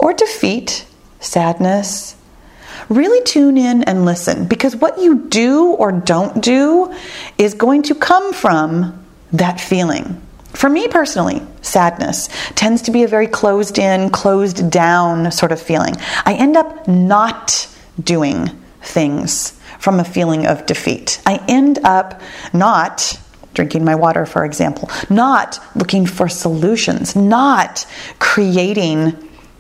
or 0.01 0.13
defeat, 0.13 0.85
sadness, 1.21 2.17
really 2.89 3.23
tune 3.23 3.57
in 3.57 3.85
and 3.85 4.05
listen 4.05 4.45
because 4.49 4.75
what 4.75 4.99
you 4.99 5.29
do 5.29 5.67
or 5.75 5.93
don't 5.93 6.43
do 6.43 6.93
is 7.39 7.55
going 7.55 7.85
to 7.85 7.95
come 7.95 8.33
from 8.33 9.07
that 9.33 9.61
feeling. 9.61 10.21
For 10.55 10.69
me 10.69 10.89
personally, 10.89 11.41
sadness 11.63 12.29
tends 12.57 12.83
to 12.83 12.91
be 12.91 13.05
a 13.05 13.09
very 13.09 13.29
closed 13.29 13.79
in, 13.79 14.11
closed 14.11 14.73
down 14.73 15.31
sort 15.31 15.53
of 15.53 15.63
feeling. 15.63 15.95
I 16.25 16.35
end 16.35 16.57
up 16.57 16.89
not 16.89 17.69
doing 18.03 18.51
things 18.83 19.53
from 19.79 20.01
a 20.01 20.05
feeling 20.05 20.49
of 20.49 20.67
defeat. 20.67 21.23
I 21.27 21.41
end 21.47 21.79
up 21.85 22.21
not 22.53 23.21
drinking 23.55 23.85
my 23.85 23.95
water, 23.95 24.27
for 24.27 24.45
example, 24.45 24.91
not 25.09 25.59
looking 25.75 26.07
for 26.07 26.29
solutions, 26.29 27.17
not 27.17 27.87
creating 28.19 29.17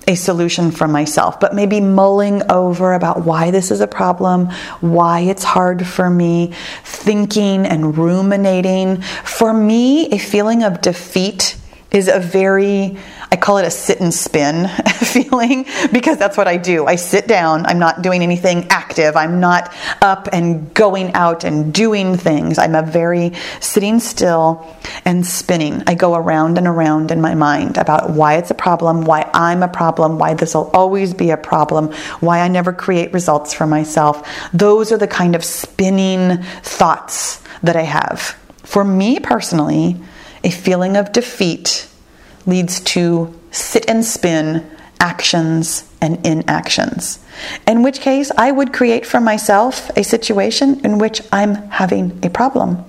a 0.07 0.14
solution 0.14 0.70
for 0.70 0.87
myself, 0.87 1.40
but 1.40 1.54
maybe 1.54 1.80
mulling 1.80 2.42
over 2.50 2.92
about 2.92 3.24
why 3.24 3.50
this 3.50 3.70
is 3.70 3.80
a 3.80 3.87
problem, 3.87 4.50
why 4.80 5.20
it's 5.20 5.44
hard 5.44 5.87
for 5.87 6.11
me, 6.11 6.52
thinking 6.85 7.64
and 7.64 7.96
ruminating. 7.96 9.00
For 9.24 9.54
me, 9.54 10.11
a 10.11 10.18
feeling 10.18 10.62
of 10.62 10.83
defeat 10.83 11.57
is 11.90 12.09
a 12.09 12.18
very 12.18 12.98
I 13.35 13.37
call 13.37 13.59
it 13.59 13.66
a 13.66 13.70
sit 13.73 14.01
and 14.01 14.14
spin 14.14 14.68
feeling 14.94 15.66
because 15.90 16.18
that's 16.18 16.37
what 16.37 16.47
I 16.47 16.57
do. 16.57 16.87
I 16.87 16.94
sit 16.94 17.27
down, 17.27 17.66
I'm 17.66 17.81
not 17.81 18.01
doing 18.01 18.23
anything 18.23 18.68
active, 18.70 19.16
I'm 19.16 19.40
not 19.40 19.75
up 20.01 20.29
and 20.33 20.73
going 20.73 21.12
out 21.14 21.42
and 21.42 21.75
doing 21.75 22.16
things. 22.16 22.59
I'm 22.59 22.77
a 22.77 22.83
very 22.83 23.33
sitting 23.59 23.99
still 23.99 24.64
and 25.05 25.27
spinning. 25.27 25.83
I 25.88 25.97
go 25.97 26.14
around 26.14 26.59
and 26.59 26.68
around 26.68 27.11
in 27.11 27.20
my 27.20 27.35
mind 27.35 27.77
about 27.77 28.11
why 28.11 28.37
it's 28.37 28.53
a 28.53 28.55
problem, 28.55 29.05
why 29.05 29.29
I'm 29.35 29.64
a 29.64 29.68
problem, 29.68 30.16
why 30.20 30.35
this 30.35 30.55
will 30.55 30.70
always 30.70 31.12
be 31.12 31.31
a 31.31 31.37
problem, 31.37 31.92
why 32.20 32.38
I 32.38 32.47
never 32.47 32.73
create 32.73 33.12
results 33.12 33.53
for 33.53 33.66
myself. 33.66 34.25
Those 34.53 34.92
are 34.92 34.99
the 34.99 35.09
kind 35.09 35.35
of 35.35 35.42
spinning 35.42 36.40
thoughts 36.62 37.42
that 37.64 37.75
I 37.75 37.83
have. 37.83 38.38
For 38.62 38.85
me 38.85 39.18
personally, 39.18 40.01
a 40.44 40.51
feeling 40.51 40.97
of 40.97 41.11
defeat 41.11 41.88
leads 42.46 42.80
to 42.80 43.35
sit 43.50 43.88
and 43.88 44.04
spin 44.04 44.70
actions 45.00 45.90
and 46.00 46.24
inactions. 46.26 47.18
In 47.66 47.83
which 47.83 48.00
case, 48.00 48.30
I 48.37 48.50
would 48.52 48.72
create 48.72 49.07
for 49.07 49.20
myself 49.20 49.90
a 49.96 50.04
situation 50.04 50.80
in 50.85 50.98
which 50.98 51.20
I'm 51.33 51.54
having 51.70 52.18
a 52.22 52.30
problem. 52.30 52.85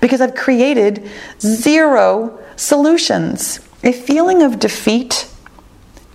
Because 0.00 0.20
I've 0.20 0.34
created 0.34 1.08
zero 1.40 2.38
solutions. 2.56 3.60
A 3.82 3.92
feeling 3.92 4.42
of 4.42 4.58
defeat 4.58 5.28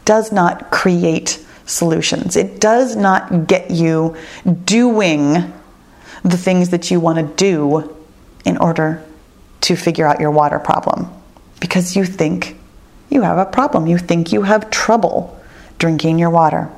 does 0.06 0.32
not 0.32 0.70
create 0.70 1.44
solutions, 1.66 2.36
it 2.36 2.60
does 2.60 2.96
not 2.96 3.48
get 3.48 3.72
you 3.72 4.18
doing 4.66 5.54
the 6.24 6.38
things 6.38 6.70
that 6.70 6.92
you 6.92 7.00
want 7.00 7.18
to 7.20 7.36
do 7.36 7.96
in 8.44 8.58
order 8.58 9.04
to 9.62 9.76
figure 9.78 10.06
out 10.06 10.20
your 10.20 10.32
water 10.32 10.60
problem 10.60 11.10
because 11.62 11.96
you 11.96 12.04
think 12.04 12.58
you 13.10 13.22
have 13.22 13.38
a 13.38 13.46
problem. 13.46 13.88
You 13.88 13.98
think 13.98 14.32
you 14.32 14.44
have 14.44 14.70
trouble 14.70 15.40
drinking 15.78 16.20
your 16.20 16.30
water. 16.30 16.70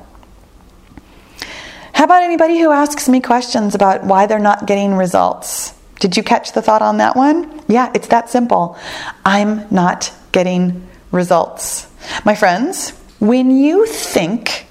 How 1.92 2.04
about 2.04 2.22
anybody 2.22 2.58
who 2.58 2.70
asks 2.70 3.08
me 3.08 3.20
questions 3.20 3.74
about 3.74 4.04
why 4.04 4.26
they're 4.26 4.38
not 4.38 4.66
getting 4.66 4.94
results? 4.94 5.72
Did 5.98 6.16
you 6.16 6.22
catch 6.22 6.52
the 6.52 6.60
thought 6.60 6.82
on 6.82 6.98
that 6.98 7.16
one? 7.16 7.62
Yeah, 7.68 7.90
it's 7.94 8.08
that 8.08 8.28
simple. 8.28 8.76
I'm 9.24 9.66
not 9.70 10.12
getting 10.32 10.86
results. 11.10 11.86
My 12.24 12.34
friends, 12.34 12.90
when 13.18 13.50
you 13.50 13.86
think 13.86 14.66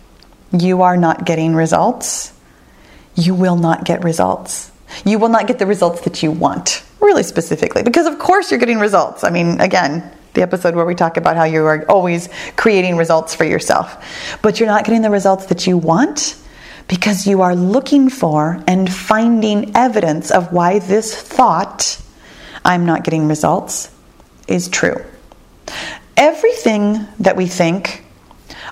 you 0.52 0.84
are 0.84 0.98
not 0.98 1.26
getting 1.26 1.56
results, 1.56 2.32
you 3.16 3.34
will 3.34 3.58
not 3.58 3.86
get 3.86 4.04
results. 4.04 4.72
You 5.04 5.18
will 5.18 5.30
not 5.30 5.48
get 5.48 5.58
the 5.58 5.66
results 5.66 6.02
that 6.02 6.22
you 6.22 6.32
want, 6.32 6.84
really 7.02 7.24
specifically, 7.24 7.82
because 7.82 8.06
of 8.06 8.20
course 8.20 8.52
you're 8.52 8.60
getting 8.60 8.80
results. 8.80 9.24
I 9.24 9.32
mean, 9.32 9.60
again, 9.60 10.10
the 10.36 10.42
episode 10.42 10.76
where 10.76 10.86
we 10.86 10.96
talk 10.96 11.18
about 11.18 11.36
how 11.36 11.44
you 11.46 11.66
are 11.66 11.84
always 11.90 12.30
creating 12.56 12.98
results 12.98 13.34
for 13.34 13.44
yourself. 13.44 14.38
But 14.42 14.60
you're 14.60 14.70
not 14.70 14.86
getting 14.86 15.02
the 15.02 15.10
results 15.10 15.48
that 15.48 15.66
you 15.66 15.78
want 15.78 16.38
because 16.88 17.26
you 17.26 17.42
are 17.42 17.56
looking 17.56 18.10
for 18.10 18.64
and 18.68 18.92
finding 18.92 19.76
evidence 19.76 20.30
of 20.30 20.54
why 20.54 20.80
this 20.80 21.20
thought, 21.20 22.00
I'm 22.64 22.86
not 22.86 23.04
getting 23.04 23.28
results, 23.28 23.92
is 24.48 24.70
true. 24.70 25.04
Everything 26.16 27.08
that 27.20 27.36
we 27.36 27.48
think 27.48 28.05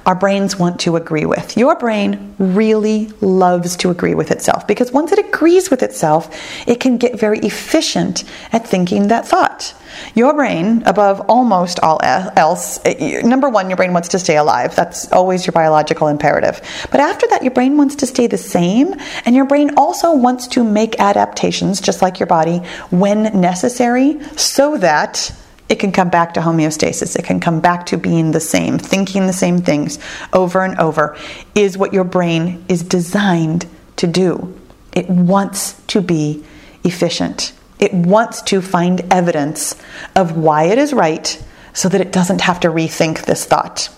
our 0.06 0.16
brains 0.16 0.58
want 0.58 0.80
to 0.82 0.96
agree 0.96 1.26
with. 1.26 1.56
Your 1.58 1.76
brain 1.76 2.36
really 2.38 3.08
loves 3.22 3.76
to 3.78 3.89
agree 3.89 4.16
with 4.16 4.32
itself 4.32 4.68
because 4.68 4.92
once 4.92 5.12
it 5.12 5.20
agrees 5.20 5.70
with 5.70 5.82
itself, 5.82 6.30
it 6.68 6.80
can 6.80 6.98
get 6.98 7.20
very 7.20 7.39
efficient 7.39 8.24
at 8.52 8.68
thinking 8.68 9.08
that 9.08 9.26
thought. 9.26 9.74
Your 10.16 10.34
brain, 10.34 10.84
above 10.86 11.22
almost 11.30 11.80
all 11.80 12.00
else, 12.04 12.80
eh, 12.86 13.22
number 13.22 13.48
one, 13.50 13.70
your 13.70 13.78
brain 13.78 13.94
wants 13.94 14.10
to 14.10 14.20
stay 14.20 14.38
alive. 14.38 14.76
That's 14.76 15.12
always 15.12 15.46
your 15.46 15.52
biological 15.52 16.08
imperative. 16.08 16.62
But 16.92 17.00
after 17.00 17.28
that, 17.28 17.44
your 17.44 17.52
brain 17.52 17.78
wants 17.78 17.96
to 17.98 18.08
stay 18.08 18.28
the 18.28 18.38
same, 18.38 18.96
and 19.26 19.36
your 19.36 19.46
brain 19.46 19.72
also 19.78 20.16
wants 20.16 20.48
to 20.50 20.63
make 20.63 21.00
adaptations, 21.00 21.80
just 21.80 22.02
like 22.02 22.20
your 22.20 22.28
body, 22.28 22.60
when 22.89 23.39
necessary, 23.39 24.20
so 24.36 24.78
that 24.78 25.32
it 25.69 25.80
can 25.80 25.91
come 25.91 26.10
back 26.10 26.34
to 26.34 26.41
homeostasis. 26.41 27.17
It 27.17 27.26
can 27.26 27.39
come 27.39 27.60
back 27.60 27.86
to 27.88 27.97
being 27.97 28.32
the 28.32 28.39
same, 28.39 28.78
thinking 28.78 29.28
the 29.28 29.34
same 29.34 29.60
things 29.62 29.97
over 30.34 30.63
and 30.63 30.78
over, 30.78 31.17
is 31.56 31.78
what 31.78 31.93
your 31.93 32.04
brain 32.04 32.63
is 32.67 32.84
designed 32.84 33.65
to 33.95 34.08
do. 34.08 34.60
It 34.91 35.10
wants 35.10 35.82
to 35.88 36.02
be 36.02 36.43
efficient. 36.84 37.54
It 37.80 37.93
wants 37.93 38.41
to 38.43 38.62
find 38.62 39.02
evidence 39.12 39.76
of 40.15 40.38
why 40.38 40.65
it 40.65 40.78
is 40.78 40.93
right 40.93 41.43
so 41.73 41.89
that 41.89 42.02
it 42.02 42.12
doesn't 42.12 42.41
have 42.41 42.60
to 42.62 42.67
rethink 42.67 43.26
this 43.26 43.45
thought. 43.45 43.89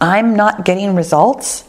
I'm 0.00 0.36
not 0.36 0.64
getting 0.64 0.94
results 0.94 1.64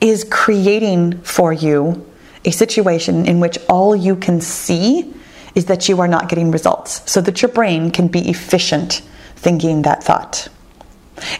is 0.00 0.24
creating 0.30 1.20
for 1.22 1.52
you 1.52 2.04
a 2.44 2.50
situation 2.50 3.26
in 3.26 3.40
which 3.40 3.56
all 3.68 3.96
you 3.96 4.16
can 4.16 4.40
see 4.40 5.14
is 5.54 5.66
that 5.66 5.88
you 5.88 6.00
are 6.00 6.08
not 6.08 6.28
getting 6.28 6.50
results 6.50 7.02
so 7.10 7.20
that 7.20 7.42
your 7.42 7.50
brain 7.50 7.90
can 7.90 8.08
be 8.08 8.28
efficient 8.28 9.02
thinking 9.36 9.82
that 9.82 10.02
thought. 10.02 10.48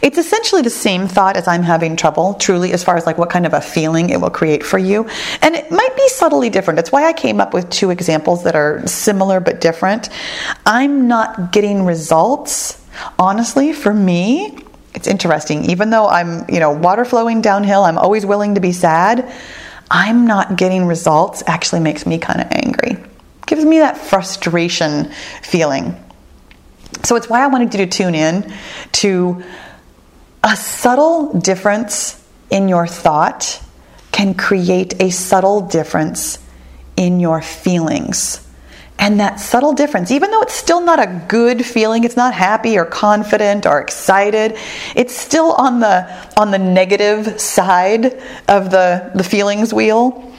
It's 0.01 0.17
essentially 0.17 0.61
the 0.61 0.69
same 0.69 1.07
thought 1.07 1.35
as 1.35 1.47
I'm 1.47 1.63
having 1.63 1.97
trouble, 1.97 2.35
truly, 2.35 2.71
as 2.71 2.83
far 2.83 2.95
as 2.95 3.05
like 3.05 3.17
what 3.17 3.29
kind 3.29 3.45
of 3.45 3.53
a 3.53 3.59
feeling 3.59 4.09
it 4.09 4.21
will 4.21 4.29
create 4.29 4.63
for 4.63 4.77
you. 4.77 5.09
And 5.41 5.53
it 5.53 5.69
might 5.69 5.95
be 5.97 6.07
subtly 6.07 6.49
different. 6.49 6.79
It's 6.79 6.91
why 6.91 7.05
I 7.05 7.13
came 7.13 7.41
up 7.41 7.53
with 7.53 7.69
two 7.69 7.89
examples 7.89 8.43
that 8.45 8.55
are 8.55 8.85
similar 8.87 9.39
but 9.41 9.59
different. 9.59 10.09
I'm 10.65 11.07
not 11.07 11.51
getting 11.51 11.83
results, 11.83 12.81
honestly, 13.19 13.73
for 13.73 13.93
me. 13.93 14.57
It's 14.93 15.07
interesting. 15.07 15.65
Even 15.69 15.89
though 15.89 16.07
I'm, 16.07 16.49
you 16.49 16.61
know, 16.61 16.71
water 16.71 17.03
flowing 17.03 17.41
downhill, 17.41 17.83
I'm 17.83 17.97
always 17.97 18.25
willing 18.25 18.55
to 18.55 18.61
be 18.61 18.71
sad. 18.71 19.29
I'm 19.91 20.25
not 20.25 20.55
getting 20.55 20.85
results 20.85 21.43
actually 21.47 21.81
makes 21.81 22.05
me 22.05 22.17
kind 22.17 22.39
of 22.39 22.47
angry 22.51 22.97
gives 23.45 23.63
me 23.65 23.79
that 23.79 23.97
frustration 23.97 25.11
feeling. 25.41 26.01
So 27.03 27.15
it's 27.15 27.29
why 27.29 27.43
I 27.43 27.47
wanted 27.47 27.73
you 27.73 27.85
to 27.85 27.87
tune 27.87 28.15
in 28.15 28.51
to 28.93 29.43
a 30.43 30.55
subtle 30.55 31.33
difference 31.39 32.23
in 32.49 32.69
your 32.69 32.87
thought 32.87 33.61
can 34.11 34.33
create 34.33 35.01
a 35.01 35.09
subtle 35.09 35.61
difference 35.61 36.39
in 36.95 37.19
your 37.19 37.41
feelings. 37.41 38.41
And 38.97 39.19
that 39.19 39.41
subtle 39.41 39.73
difference, 39.73 40.09
even 40.09 40.31
though 40.31 40.41
it's 40.41 40.53
still 40.53 40.79
not 40.79 40.99
a 40.99 41.25
good 41.27 41.65
feeling, 41.65 42.05
it's 42.05 42.15
not 42.15 42.33
happy 42.33 42.77
or 42.77 42.85
confident 42.85 43.65
or 43.65 43.81
excited, 43.81 44.57
it's 44.95 45.13
still 45.13 45.51
on 45.51 45.81
the 45.81 46.09
on 46.37 46.51
the 46.51 46.57
negative 46.59 47.39
side 47.41 48.05
of 48.47 48.71
the, 48.71 49.11
the 49.13 49.23
feelings 49.23 49.73
wheel. 49.73 50.31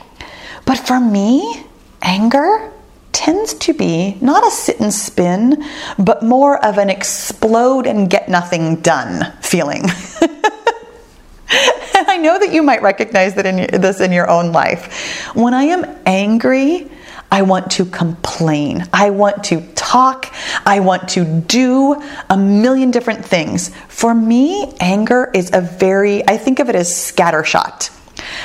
But 0.65 0.79
for 0.79 0.99
me, 0.99 1.65
anger 2.01 2.73
tends 3.17 3.55
to 3.55 3.73
be 3.73 4.19
not 4.21 4.47
a 4.47 4.51
sit 4.51 4.79
and 4.79 4.93
spin, 4.93 5.65
but 5.99 6.23
more 6.23 6.63
of 6.63 6.77
an 6.77 6.91
explode 6.91 7.87
and 7.87 8.11
get 8.11 8.29
nothing 8.29 8.77
done 8.83 9.33
feeling. 9.41 9.85
and 10.21 12.07
I 12.09 12.19
know 12.19 12.39
that 12.39 12.51
you 12.53 12.63
might 12.63 12.83
recognize 12.83 13.35
that 13.37 13.47
in 13.47 13.81
this 13.81 14.01
in 14.01 14.13
your 14.13 14.29
own 14.29 14.53
life. 14.53 15.35
When 15.35 15.55
I 15.55 15.63
am 15.63 15.97
angry, 16.05 16.91
I 17.33 17.41
want 17.41 17.71
to 17.73 17.87
complain. 17.87 18.85
I 18.93 19.09
want 19.11 19.45
to 19.45 19.63
talk. 19.75 20.33
I 20.67 20.81
want 20.81 21.09
to 21.11 21.25
do 21.25 22.03
a 22.29 22.37
million 22.37 22.91
different 22.91 23.25
things. 23.25 23.71
For 23.89 24.15
me, 24.15 24.75
anger 24.79 25.31
is 25.33 25.51
a 25.55 25.63
very, 25.63 26.23
I 26.29 26.37
think 26.37 26.59
of 26.59 26.69
it 26.69 26.75
as 26.75 26.91
scattershot. 26.91 27.91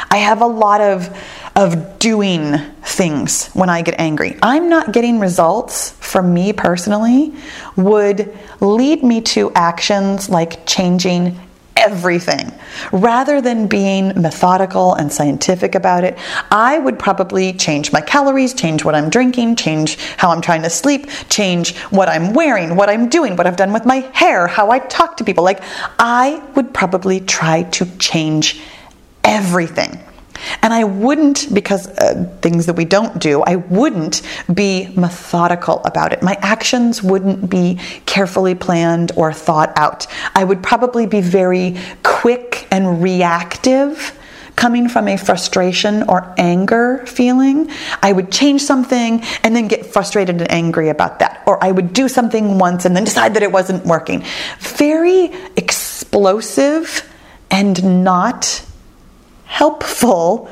I 0.10 0.18
have 0.18 0.42
a 0.42 0.48
lot 0.48 0.80
of 0.80 1.10
of 1.62 2.00
doing 2.00 2.58
things 2.82 3.50
when 3.50 3.69
I 3.69 3.84
get 3.84 4.00
angry. 4.00 4.36
I'm 4.41 4.67
not 4.67 4.91
getting 4.91 5.19
results 5.19 5.91
from 5.91 6.34
me 6.34 6.54
personally 6.54 7.36
would 7.76 8.36
lead 8.60 9.04
me 9.04 9.21
to 9.21 9.52
actions 9.54 10.28
like 10.28 10.65
changing 10.65 11.39
everything. 11.76 12.52
Rather 12.91 13.41
than 13.41 13.67
being 13.67 14.08
methodical 14.19 14.95
and 14.95 15.13
scientific 15.13 15.76
about 15.76 16.04
it, 16.04 16.17
I 16.50 16.80
would 16.80 16.97
probably 16.97 17.54
change 17.54 17.93
my 17.93 18.02
calories, 18.02 18.56
change 18.56 18.84
what 18.84 18.95
I'm 18.95 19.12
drinking, 19.12 19.56
change 19.56 19.97
how 20.17 20.32
I'm 20.32 20.41
trying 20.41 20.63
to 20.63 20.69
sleep, 20.69 21.08
change 21.30 21.78
what 21.91 22.10
I'm 22.10 22.34
wearing, 22.34 22.76
what 22.76 22.89
I'm 22.89 23.08
doing, 23.08 23.36
what 23.36 23.45
I've 23.45 23.56
done 23.56 23.71
with 23.71 23.86
my 23.86 23.97
hair, 24.13 24.47
how 24.47 24.71
I 24.71 24.80
talk 24.80 25.17
to 25.17 25.24
people. 25.24 25.43
Like, 25.43 25.62
I 26.00 26.43
would 26.56 26.74
probably 26.74 27.19
try 27.19 27.63
to 27.63 27.86
change 27.97 28.62
everything. 29.24 30.00
And 30.62 30.73
I 30.73 30.84
wouldn't, 30.84 31.54
because 31.54 31.88
uh, 31.88 32.25
things 32.41 32.65
that 32.65 32.75
we 32.75 32.86
don't 32.86 33.19
do, 33.19 33.41
I 33.41 33.58
wouldn't 33.58 34.21
be 34.54 34.93
methodical 34.95 35.82
about 35.84 36.13
it. 36.13 36.21
My 36.21 36.38
actions 36.41 37.04
wouldn't 37.04 37.49
be 37.49 37.80
carefully 38.06 38.56
planned 38.56 39.12
or 39.15 39.34
thought 39.34 39.71
out. 39.77 40.08
I 40.36 40.43
would 40.43 40.63
probably 40.63 41.06
be 41.06 41.21
very 41.21 41.77
quick 42.04 42.67
and 42.71 43.01
reactive 43.01 44.17
coming 44.56 44.88
from 44.88 45.08
a 45.08 45.17
frustration 45.17 46.04
or 46.04 46.36
anger 46.38 47.04
feeling, 47.08 47.71
I 48.04 48.12
would 48.12 48.32
change 48.32 48.62
something 48.62 49.23
and 49.43 49.56
then 49.56 49.67
get 49.67 49.88
frustrated 49.88 50.39
and 50.39 50.51
angry 50.51 50.89
about 50.89 51.17
that. 51.17 51.41
Or 51.47 51.63
I 51.63 51.71
would 51.71 51.93
do 51.93 52.08
something 52.08 52.60
once 52.60 52.86
and 52.86 52.95
then 52.95 53.04
decide 53.04 53.34
that 53.34 53.41
it 53.41 53.51
wasn't 53.51 53.86
working. 53.86 54.23
Very 54.60 55.32
explosive 55.58 57.10
and 57.49 58.04
not 58.04 58.63
helpful 59.52 60.50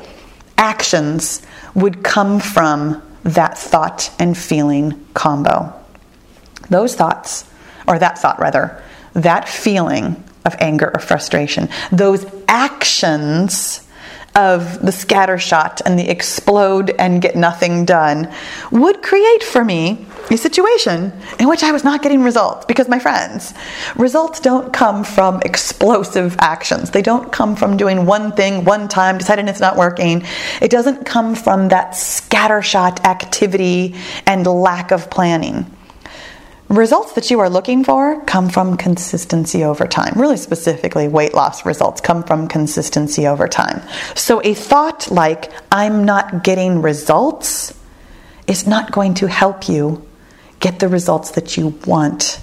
actions 0.58 1.40
would 1.74 2.04
come 2.04 2.38
from 2.38 3.02
that 3.24 3.56
thought 3.56 4.12
and 4.18 4.36
feeling 4.36 5.06
combo. 5.14 5.72
Those 6.68 6.94
thoughts, 6.94 7.50
or 7.88 7.98
that 7.98 8.18
thought 8.18 8.38
rather, 8.38 8.82
that 9.14 9.48
feeling 9.48 10.22
of 10.44 10.54
anger 10.60 10.90
or 10.94 11.00
frustration, 11.00 11.70
those 11.90 12.26
actions 12.46 13.88
of 14.34 14.80
the 14.82 14.92
scattershot 14.92 15.80
and 15.86 15.98
the 15.98 16.08
explode 16.10 16.90
and 16.98 17.22
get 17.22 17.34
nothing 17.34 17.86
done 17.86 18.30
would 18.70 19.02
create 19.02 19.42
for 19.42 19.64
me 19.64 20.06
a 20.30 20.36
situation 20.36 21.12
in 21.38 21.48
which 21.48 21.62
I 21.62 21.72
was 21.72 21.84
not 21.84 22.02
getting 22.02 22.22
results 22.22 22.64
because 22.66 22.88
my 22.88 22.98
friends, 22.98 23.52
results 23.96 24.40
don't 24.40 24.72
come 24.72 25.04
from 25.04 25.40
explosive 25.42 26.36
actions. 26.38 26.90
They 26.90 27.02
don't 27.02 27.32
come 27.32 27.56
from 27.56 27.76
doing 27.76 28.06
one 28.06 28.32
thing 28.32 28.64
one 28.64 28.88
time, 28.88 29.18
deciding 29.18 29.48
it's 29.48 29.60
not 29.60 29.76
working. 29.76 30.24
It 30.60 30.70
doesn't 30.70 31.04
come 31.04 31.34
from 31.34 31.68
that 31.68 31.92
scattershot 31.92 33.04
activity 33.04 33.96
and 34.26 34.46
lack 34.46 34.90
of 34.92 35.10
planning. 35.10 35.66
Results 36.68 37.14
that 37.14 37.32
you 37.32 37.40
are 37.40 37.50
looking 37.50 37.82
for 37.82 38.24
come 38.26 38.48
from 38.48 38.76
consistency 38.76 39.64
over 39.64 39.88
time. 39.88 40.12
Really 40.14 40.36
specifically, 40.36 41.08
weight 41.08 41.34
loss 41.34 41.66
results 41.66 42.00
come 42.00 42.22
from 42.22 42.46
consistency 42.46 43.26
over 43.26 43.48
time. 43.48 43.82
So, 44.14 44.40
a 44.44 44.54
thought 44.54 45.10
like, 45.10 45.50
I'm 45.72 46.04
not 46.04 46.44
getting 46.44 46.80
results, 46.80 47.74
is 48.46 48.68
not 48.68 48.92
going 48.92 49.14
to 49.14 49.26
help 49.26 49.68
you 49.68 50.06
get 50.60 50.78
the 50.78 50.88
results 50.88 51.32
that 51.32 51.56
you 51.56 51.68
want. 51.86 52.40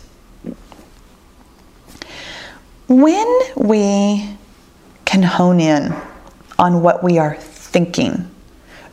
When 2.88 3.39
we 3.56 4.27
can 5.06 5.23
hone 5.23 5.60
in 5.60 5.95
on 6.60 6.82
what 6.82 7.03
we 7.03 7.17
are 7.19 7.36
thinking 7.36 8.30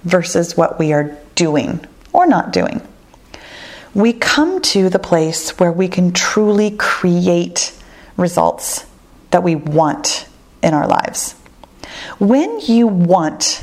versus 0.05 0.57
what 0.57 0.79
we 0.79 0.93
are 0.93 1.17
doing 1.35 1.85
or 2.13 2.27
not 2.27 2.53
doing, 2.53 2.87
we 3.95 4.13
come 4.13 4.61
to 4.61 4.91
the 4.91 4.99
place 4.99 5.59
where 5.59 5.73
we 5.73 5.89
can 5.89 6.13
truly 6.13 6.73
create 6.73 7.73
results 8.17 8.85
that 9.31 9.43
we 9.43 9.55
want 9.55 10.29
in 10.63 10.75
our 10.75 10.87
lives. 10.87 11.33
When 12.19 12.61
you 12.61 12.87
want 12.87 13.63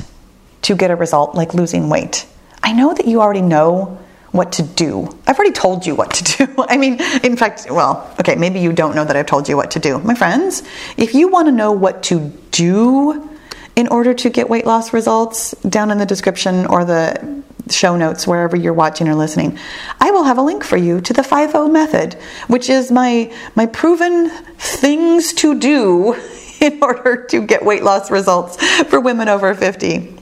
to 0.62 0.76
get 0.76 0.90
a 0.90 0.96
result 0.96 1.34
like 1.34 1.54
losing 1.54 1.88
weight, 1.88 2.26
I 2.62 2.72
know 2.72 2.94
that 2.94 3.06
you 3.06 3.20
already 3.20 3.42
know 3.42 3.98
what 4.32 4.52
to 4.52 4.62
do. 4.62 5.08
I've 5.26 5.38
already 5.38 5.52
told 5.52 5.86
you 5.86 5.94
what 5.94 6.12
to 6.14 6.46
do. 6.46 6.64
I 6.68 6.76
mean, 6.76 7.00
in 7.22 7.36
fact, 7.36 7.66
well, 7.70 8.12
okay, 8.18 8.34
maybe 8.34 8.60
you 8.60 8.72
don't 8.72 8.94
know 8.94 9.04
that 9.04 9.14
I've 9.14 9.26
told 9.26 9.48
you 9.48 9.56
what 9.56 9.70
to 9.72 9.78
do. 9.78 9.98
My 9.98 10.14
friends, 10.14 10.62
if 10.96 11.14
you 11.14 11.28
want 11.28 11.46
to 11.46 11.52
know 11.52 11.72
what 11.72 12.02
to 12.04 12.32
do 12.50 13.28
in 13.76 13.88
order 13.88 14.12
to 14.12 14.30
get 14.30 14.48
weight 14.48 14.66
loss 14.66 14.92
results, 14.92 15.52
down 15.62 15.90
in 15.90 15.98
the 15.98 16.06
description 16.06 16.66
or 16.66 16.84
the 16.84 17.42
show 17.70 17.96
notes 17.96 18.26
wherever 18.26 18.56
you're 18.56 18.72
watching 18.72 19.08
or 19.08 19.14
listening, 19.14 19.58
I 20.00 20.10
will 20.10 20.24
have 20.24 20.38
a 20.38 20.42
link 20.42 20.64
for 20.64 20.76
you 20.76 21.00
to 21.02 21.12
the 21.12 21.22
5 21.22 21.70
method, 21.70 22.14
which 22.48 22.68
is 22.68 22.90
my 22.90 23.32
my 23.54 23.66
proven 23.66 24.30
things 24.58 25.32
to 25.34 25.58
do 25.58 26.14
in 26.60 26.82
order 26.82 27.24
to 27.26 27.46
get 27.46 27.64
weight 27.64 27.82
loss 27.82 28.10
results 28.10 28.56
for 28.84 29.00
women 29.00 29.28
over 29.28 29.54
50. 29.54 30.16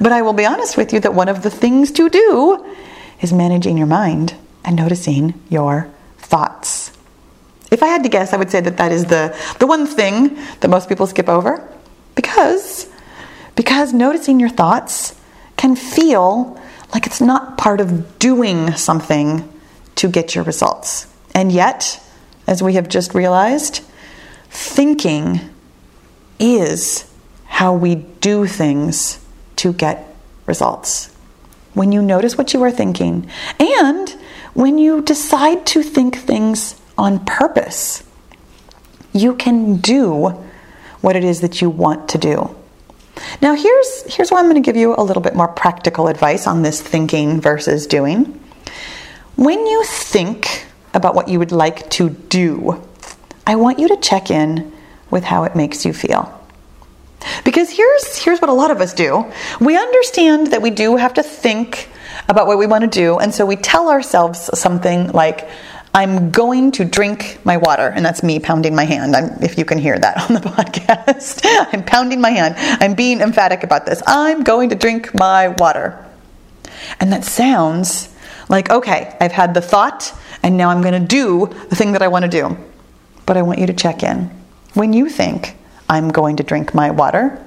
But 0.00 0.12
I 0.12 0.22
will 0.22 0.32
be 0.32 0.46
honest 0.46 0.76
with 0.76 0.92
you 0.92 1.00
that 1.00 1.14
one 1.14 1.28
of 1.28 1.42
the 1.42 1.50
things 1.50 1.92
to 1.92 2.08
do 2.08 2.74
is 3.20 3.32
managing 3.32 3.78
your 3.78 3.86
mind 3.86 4.34
and 4.64 4.76
noticing 4.76 5.34
your 5.48 5.90
thoughts. 6.18 6.92
If 7.70 7.82
I 7.82 7.86
had 7.86 8.02
to 8.02 8.08
guess, 8.08 8.32
I 8.32 8.36
would 8.36 8.50
say 8.50 8.60
that 8.60 8.76
that 8.76 8.92
is 8.92 9.06
the, 9.06 9.36
the 9.58 9.66
one 9.66 9.86
thing 9.86 10.36
that 10.60 10.68
most 10.68 10.88
people 10.88 11.06
skip 11.06 11.28
over 11.28 11.66
because, 12.14 12.88
because 13.54 13.92
noticing 13.92 14.38
your 14.38 14.48
thoughts 14.48 15.18
can 15.56 15.76
feel 15.76 16.60
like 16.92 17.06
it's 17.06 17.20
not 17.20 17.58
part 17.58 17.80
of 17.80 18.18
doing 18.18 18.72
something 18.72 19.52
to 19.96 20.08
get 20.08 20.34
your 20.34 20.44
results. 20.44 21.06
And 21.34 21.50
yet, 21.50 22.02
as 22.46 22.62
we 22.62 22.74
have 22.74 22.88
just 22.88 23.14
realized, 23.14 23.82
thinking 24.50 25.40
is 26.38 27.10
how 27.46 27.74
we 27.74 27.94
do 27.94 28.46
things 28.46 29.24
to 29.56 29.72
get 29.72 30.14
results 30.46 31.15
when 31.76 31.92
you 31.92 32.00
notice 32.00 32.38
what 32.38 32.54
you 32.54 32.62
are 32.62 32.70
thinking, 32.70 33.28
and 33.60 34.08
when 34.54 34.78
you 34.78 35.02
decide 35.02 35.66
to 35.66 35.82
think 35.82 36.16
things 36.16 36.80
on 36.96 37.22
purpose, 37.26 38.02
you 39.12 39.34
can 39.34 39.76
do 39.76 40.28
what 41.02 41.16
it 41.16 41.22
is 41.22 41.42
that 41.42 41.60
you 41.60 41.68
want 41.68 42.08
to 42.08 42.16
do. 42.16 42.56
Now, 43.42 43.54
here's, 43.54 44.14
here's 44.14 44.30
why 44.30 44.38
I'm 44.38 44.46
going 44.46 44.54
to 44.54 44.62
give 44.62 44.76
you 44.76 44.94
a 44.96 45.04
little 45.04 45.20
bit 45.20 45.34
more 45.34 45.48
practical 45.48 46.08
advice 46.08 46.46
on 46.46 46.62
this 46.62 46.80
thinking 46.80 47.42
versus 47.42 47.86
doing. 47.86 48.24
When 49.36 49.66
you 49.66 49.84
think 49.84 50.64
about 50.94 51.14
what 51.14 51.28
you 51.28 51.38
would 51.38 51.52
like 51.52 51.90
to 51.90 52.08
do, 52.08 52.82
I 53.46 53.56
want 53.56 53.78
you 53.78 53.88
to 53.88 53.98
check 53.98 54.30
in 54.30 54.72
with 55.10 55.24
how 55.24 55.44
it 55.44 55.54
makes 55.54 55.84
you 55.84 55.92
feel. 55.92 56.32
Because 57.44 57.70
here's 57.70 58.18
here's 58.18 58.40
what 58.40 58.50
a 58.50 58.54
lot 58.54 58.70
of 58.70 58.80
us 58.80 58.92
do. 58.92 59.30
We 59.60 59.76
understand 59.76 60.48
that 60.48 60.62
we 60.62 60.70
do 60.70 60.96
have 60.96 61.14
to 61.14 61.22
think 61.22 61.88
about 62.28 62.46
what 62.46 62.58
we 62.58 62.66
want 62.66 62.82
to 62.82 62.90
do, 62.90 63.18
and 63.18 63.34
so 63.34 63.46
we 63.46 63.56
tell 63.56 63.88
ourselves 63.88 64.50
something 64.58 65.12
like 65.12 65.48
I'm 65.96 66.30
going 66.30 66.72
to 66.72 66.84
drink 66.84 67.38
my 67.42 67.56
water, 67.56 67.88
and 67.88 68.04
that's 68.04 68.22
me 68.22 68.38
pounding 68.38 68.74
my 68.74 68.84
hand. 68.84 69.16
I'm, 69.16 69.42
if 69.42 69.56
you 69.56 69.64
can 69.64 69.78
hear 69.78 69.98
that 69.98 70.18
on 70.28 70.34
the 70.34 70.40
podcast, 70.40 71.40
I'm 71.72 71.82
pounding 71.84 72.20
my 72.20 72.30
hand. 72.30 72.54
I'm 72.58 72.94
being 72.94 73.22
emphatic 73.22 73.62
about 73.62 73.86
this. 73.86 74.02
I'm 74.06 74.42
going 74.42 74.68
to 74.68 74.76
drink 74.76 75.14
my 75.14 75.48
water. 75.48 76.04
And 77.00 77.10
that 77.14 77.24
sounds 77.24 78.14
like, 78.50 78.68
okay, 78.68 79.16
I've 79.20 79.32
had 79.32 79.54
the 79.54 79.62
thought, 79.62 80.12
and 80.42 80.58
now 80.58 80.68
I'm 80.68 80.82
going 80.82 81.00
to 81.00 81.08
do 81.08 81.46
the 81.70 81.76
thing 81.76 81.92
that 81.92 82.02
I 82.02 82.08
want 82.08 82.24
to 82.26 82.30
do. 82.30 82.58
But 83.24 83.38
I 83.38 83.42
want 83.42 83.58
you 83.58 83.66
to 83.66 83.72
check 83.72 84.02
in. 84.02 84.30
When 84.74 84.92
you 84.92 85.08
think, 85.08 85.56
I'm 85.88 86.10
going 86.10 86.36
to 86.36 86.42
drink 86.42 86.74
my 86.74 86.90
water. 86.90 87.42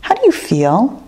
How 0.00 0.14
do 0.14 0.22
you 0.24 0.32
feel? 0.32 1.02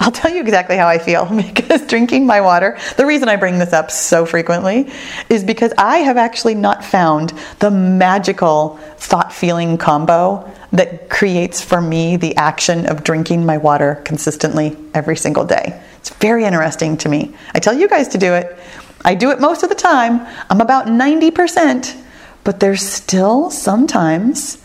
I'll 0.00 0.12
tell 0.12 0.32
you 0.32 0.40
exactly 0.40 0.76
how 0.76 0.86
I 0.86 0.98
feel 0.98 1.24
because 1.36 1.86
drinking 1.86 2.26
my 2.26 2.40
water, 2.40 2.78
the 2.96 3.06
reason 3.06 3.28
I 3.28 3.36
bring 3.36 3.58
this 3.58 3.72
up 3.72 3.90
so 3.90 4.24
frequently 4.24 4.90
is 5.28 5.42
because 5.44 5.72
I 5.76 5.98
have 5.98 6.16
actually 6.16 6.54
not 6.54 6.84
found 6.84 7.32
the 7.58 7.70
magical 7.70 8.76
thought 8.96 9.32
feeling 9.32 9.76
combo 9.76 10.50
that 10.72 11.08
creates 11.08 11.62
for 11.62 11.80
me 11.80 12.16
the 12.16 12.36
action 12.36 12.86
of 12.86 13.02
drinking 13.02 13.44
my 13.44 13.56
water 13.56 14.02
consistently 14.04 14.76
every 14.94 15.16
single 15.16 15.44
day. 15.44 15.82
It's 15.96 16.10
very 16.10 16.44
interesting 16.44 16.96
to 16.98 17.08
me. 17.08 17.34
I 17.54 17.58
tell 17.58 17.74
you 17.74 17.88
guys 17.88 18.08
to 18.08 18.18
do 18.18 18.34
it. 18.34 18.58
I 19.04 19.14
do 19.14 19.30
it 19.30 19.40
most 19.40 19.62
of 19.62 19.68
the 19.68 19.74
time. 19.74 20.26
I'm 20.50 20.60
about 20.60 20.86
90%, 20.86 22.00
but 22.44 22.60
there's 22.60 22.82
still 22.82 23.50
sometimes 23.50 24.58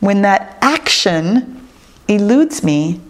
when 0.00 0.22
that 0.22 0.58
action 0.60 1.68
eludes 2.08 2.64
me 2.64 3.00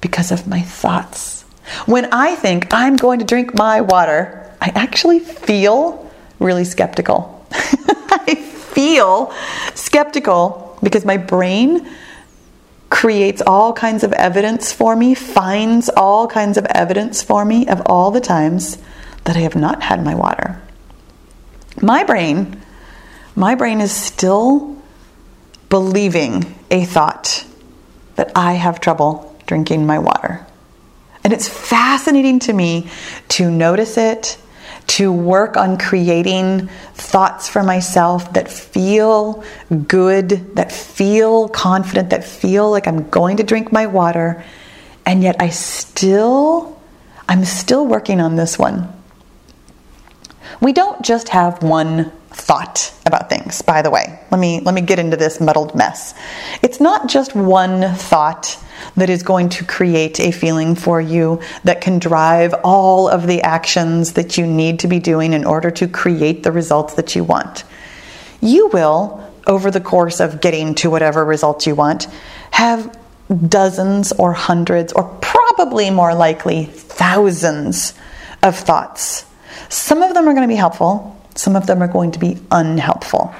because 0.00 0.30
of 0.30 0.46
my 0.46 0.60
thoughts. 0.60 1.42
When 1.86 2.12
I 2.12 2.34
think 2.36 2.72
I'm 2.72 2.96
going 2.96 3.18
to 3.18 3.24
drink 3.24 3.54
my 3.54 3.80
water, 3.80 4.52
I 4.60 4.70
actually 4.74 5.18
feel 5.18 6.10
really 6.38 6.64
skeptical. 6.64 7.46
I 7.52 8.34
feel 8.34 9.32
skeptical 9.74 10.78
because 10.82 11.04
my 11.04 11.16
brain 11.16 11.88
creates 12.90 13.42
all 13.46 13.72
kinds 13.72 14.04
of 14.04 14.12
evidence 14.12 14.72
for 14.72 14.94
me, 14.94 15.14
finds 15.14 15.88
all 15.88 16.28
kinds 16.28 16.58
of 16.58 16.64
evidence 16.66 17.22
for 17.22 17.44
me 17.44 17.66
of 17.66 17.82
all 17.86 18.10
the 18.10 18.20
times 18.20 18.78
that 19.24 19.36
I 19.36 19.40
have 19.40 19.56
not 19.56 19.82
had 19.82 20.04
my 20.04 20.14
water. 20.14 20.60
My 21.82 22.04
brain, 22.04 22.62
my 23.34 23.54
brain 23.54 23.80
is 23.80 23.90
still 23.90 24.73
believing 25.74 26.54
a 26.70 26.84
thought 26.84 27.44
that 28.14 28.30
I 28.36 28.52
have 28.52 28.78
trouble 28.78 29.36
drinking 29.44 29.84
my 29.84 29.98
water. 29.98 30.46
And 31.24 31.32
it's 31.32 31.48
fascinating 31.48 32.38
to 32.46 32.52
me 32.52 32.88
to 33.30 33.50
notice 33.50 33.98
it, 33.98 34.38
to 34.98 35.10
work 35.10 35.56
on 35.56 35.76
creating 35.76 36.68
thoughts 36.94 37.48
for 37.48 37.64
myself 37.64 38.34
that 38.34 38.48
feel 38.48 39.42
good, 39.88 40.54
that 40.54 40.70
feel 40.70 41.48
confident, 41.48 42.10
that 42.10 42.22
feel 42.22 42.70
like 42.70 42.86
I'm 42.86 43.10
going 43.10 43.38
to 43.38 43.42
drink 43.42 43.72
my 43.72 43.88
water. 43.88 44.44
And 45.04 45.24
yet 45.24 45.34
I 45.40 45.48
still, 45.48 46.80
I'm 47.28 47.44
still 47.44 47.84
working 47.84 48.20
on 48.20 48.36
this 48.36 48.56
one. 48.56 48.92
We 50.60 50.72
don't 50.72 51.04
just 51.04 51.30
have 51.30 51.64
one 51.64 52.12
thought 52.34 52.92
about 53.06 53.30
things, 53.30 53.62
by 53.62 53.80
the 53.80 53.90
way. 53.90 54.18
Let 54.30 54.40
me 54.40 54.60
let 54.60 54.74
me 54.74 54.80
get 54.80 54.98
into 54.98 55.16
this 55.16 55.40
muddled 55.40 55.74
mess. 55.74 56.14
It's 56.62 56.80
not 56.80 57.08
just 57.08 57.34
one 57.34 57.94
thought 57.94 58.58
that 58.96 59.08
is 59.08 59.22
going 59.22 59.48
to 59.50 59.64
create 59.64 60.18
a 60.18 60.32
feeling 60.32 60.74
for 60.74 61.00
you 61.00 61.40
that 61.62 61.80
can 61.80 61.98
drive 61.98 62.54
all 62.64 63.08
of 63.08 63.26
the 63.26 63.42
actions 63.42 64.14
that 64.14 64.36
you 64.36 64.46
need 64.46 64.80
to 64.80 64.88
be 64.88 64.98
doing 64.98 65.32
in 65.32 65.44
order 65.44 65.70
to 65.70 65.86
create 65.86 66.42
the 66.42 66.52
results 66.52 66.94
that 66.94 67.14
you 67.14 67.22
want. 67.22 67.64
You 68.40 68.68
will 68.68 69.30
over 69.46 69.70
the 69.70 69.80
course 69.80 70.20
of 70.20 70.40
getting 70.40 70.74
to 70.76 70.90
whatever 70.90 71.24
results 71.24 71.66
you 71.66 71.74
want 71.74 72.08
have 72.50 72.98
dozens 73.48 74.12
or 74.12 74.32
hundreds 74.32 74.92
or 74.92 75.04
probably 75.20 75.90
more 75.90 76.14
likely 76.14 76.64
thousands 76.64 77.94
of 78.42 78.56
thoughts 78.56 79.24
some 79.68 80.02
of 80.02 80.14
them 80.14 80.28
are 80.28 80.32
going 80.32 80.46
to 80.46 80.52
be 80.52 80.56
helpful, 80.56 81.13
some 81.34 81.56
of 81.56 81.66
them 81.66 81.82
are 81.82 81.88
going 81.88 82.12
to 82.12 82.18
be 82.18 82.38
unhelpful. 82.50 83.34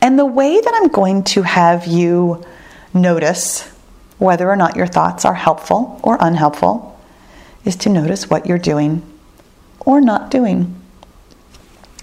And 0.00 0.18
the 0.18 0.26
way 0.26 0.60
that 0.60 0.72
I'm 0.74 0.88
going 0.88 1.24
to 1.24 1.42
have 1.42 1.86
you 1.86 2.44
notice 2.94 3.68
whether 4.18 4.48
or 4.48 4.56
not 4.56 4.76
your 4.76 4.86
thoughts 4.86 5.24
are 5.24 5.34
helpful 5.34 6.00
or 6.02 6.16
unhelpful 6.20 6.98
is 7.64 7.76
to 7.76 7.88
notice 7.88 8.28
what 8.28 8.46
you're 8.46 8.58
doing 8.58 9.02
or 9.80 10.00
not 10.00 10.30
doing. 10.30 10.80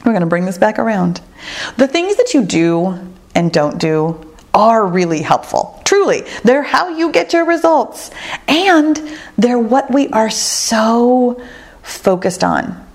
We're 0.06 0.12
going 0.12 0.22
to 0.22 0.28
bring 0.28 0.46
this 0.46 0.58
back 0.58 0.80
around. 0.80 1.22
The 1.78 1.88
things 1.88 2.16
that 2.18 2.34
you 2.34 2.44
do 2.44 3.14
and 3.36 3.52
don't 3.52 3.78
do 3.78 4.34
are 4.54 4.86
really 4.86 5.22
helpful. 5.22 5.82
Truly, 5.86 6.24
they're 6.44 6.64
how 6.64 6.90
you 6.90 7.12
get 7.12 7.34
your 7.34 7.46
results. 7.46 8.12
And 8.48 9.18
they're 9.38 9.60
what 9.60 9.92
we 9.92 10.08
are 10.10 10.30
so 10.30 11.42
focused 11.84 12.44
on. 12.44 12.89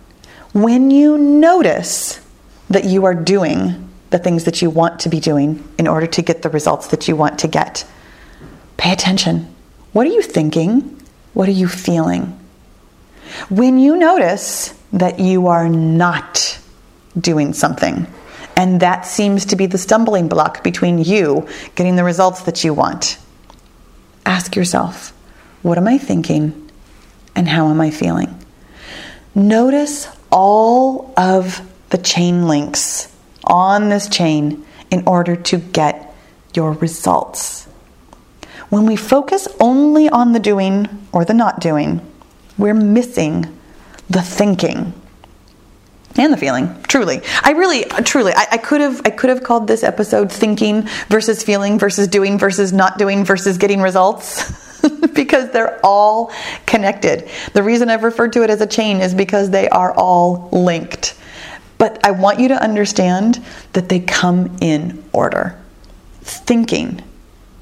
When 0.55 0.93
you 0.93 1.19
notice 1.19 2.21
that 2.71 2.85
you 2.85 3.05
are 3.07 3.14
doing 3.14 3.90
the 4.11 4.21
things 4.21 4.45
that 4.45 4.62
you 4.62 4.71
want 4.71 5.01
to 5.01 5.09
be 5.09 5.19
doing 5.19 5.69
in 5.77 5.88
order 5.88 6.07
to 6.07 6.23
get 6.23 6.43
the 6.43 6.49
results 6.49 6.87
that 6.87 7.09
you 7.09 7.17
want 7.17 7.40
to 7.40 7.49
get, 7.49 7.85
pay 8.77 8.93
attention. 8.93 9.53
What 9.93 10.07
are 10.07 10.11
you 10.11 10.23
thinking? 10.23 11.03
What 11.33 11.49
are 11.49 11.53
you 11.53 11.67
feeling? 11.67 12.38
When 13.51 13.81
you 13.81 13.97
notice 13.97 14.73
that 14.93 15.19
you 15.19 15.49
are 15.49 15.69
not 15.69 16.61
doing 17.19 17.53
something, 17.53 18.07
and 18.57 18.79
that 18.79 19.07
seems 19.07 19.47
to 19.47 19.57
be 19.57 19.67
the 19.67 19.79
stumbling 19.79 20.29
block 20.29 20.62
between 20.62 20.99
you 20.99 21.49
getting 21.75 21.97
the 21.97 22.05
results 22.05 22.43
that 22.43 22.62
you 22.62 22.73
want, 22.73 23.19
ask 24.25 24.55
yourself, 24.55 25.12
what 25.62 25.79
am 25.79 25.88
I 25.88 25.99
thinking 25.99 26.71
and 27.35 27.49
how 27.49 27.71
am 27.71 27.81
I 27.81 27.90
feeling? 27.90 28.40
Notice 29.35 30.07
all 30.35 31.14
of 31.16 31.62
the 31.90 31.99
chain 31.99 32.49
links 32.49 33.11
on 33.44 33.88
this 33.88 34.09
chain 34.09 34.66
in 34.90 35.05
order 35.07 35.37
to 35.37 35.59
get 35.59 36.12
your 36.55 36.73
results. 36.73 37.64
When 38.68 38.85
we 38.85 38.97
focus 38.97 39.47
only 39.61 40.09
on 40.09 40.33
the 40.33 40.40
doing 40.40 41.07
or 41.12 41.25
the 41.25 41.35
not 41.35 41.61
doing, 41.61 42.01
we're 42.59 42.75
missing 42.75 43.47
the 44.11 44.23
thinking 44.23 44.92
and 46.16 46.33
the 46.33 46.37
feeling 46.37 46.75
truly 46.87 47.20
i 47.42 47.51
really 47.53 47.83
truly 48.05 48.33
I, 48.33 48.47
I, 48.53 48.57
could 48.59 48.81
have 48.81 49.01
i 49.05 49.11
could 49.11 49.31
have 49.31 49.42
called 49.42 49.66
this 49.66 49.83
episode 49.83 50.31
thinking 50.31 50.88
versus 51.09 51.42
feeling 51.42 51.77
versus 51.79 52.07
doing 52.07 52.38
versus 52.38 52.73
not 52.73 52.99
doing 52.99 53.25
versus 53.25 53.59
getting 53.59 53.81
results 53.81 54.62
because 55.14 55.51
they're 55.51 55.81
all 55.85 56.33
connected. 56.66 57.29
The 57.53 57.62
reason 57.62 57.88
I've 57.90 58.03
referred 58.03 58.33
to 58.35 58.42
it 58.42 58.51
as 58.51 58.61
a 58.61 58.66
chain 58.66 59.01
is 59.01 59.14
because 59.14 59.51
they 59.51 59.68
are 59.68 59.92
all 59.94 60.49
linked. 60.53 61.16
But 61.79 62.05
I 62.05 62.12
want 62.12 62.40
you 62.40 62.49
to 62.49 62.62
understand 62.62 63.44
that 63.73 63.88
they 63.88 64.01
come 64.01 64.57
in 64.61 65.05
order. 65.12 65.61
Thinking 66.20 67.03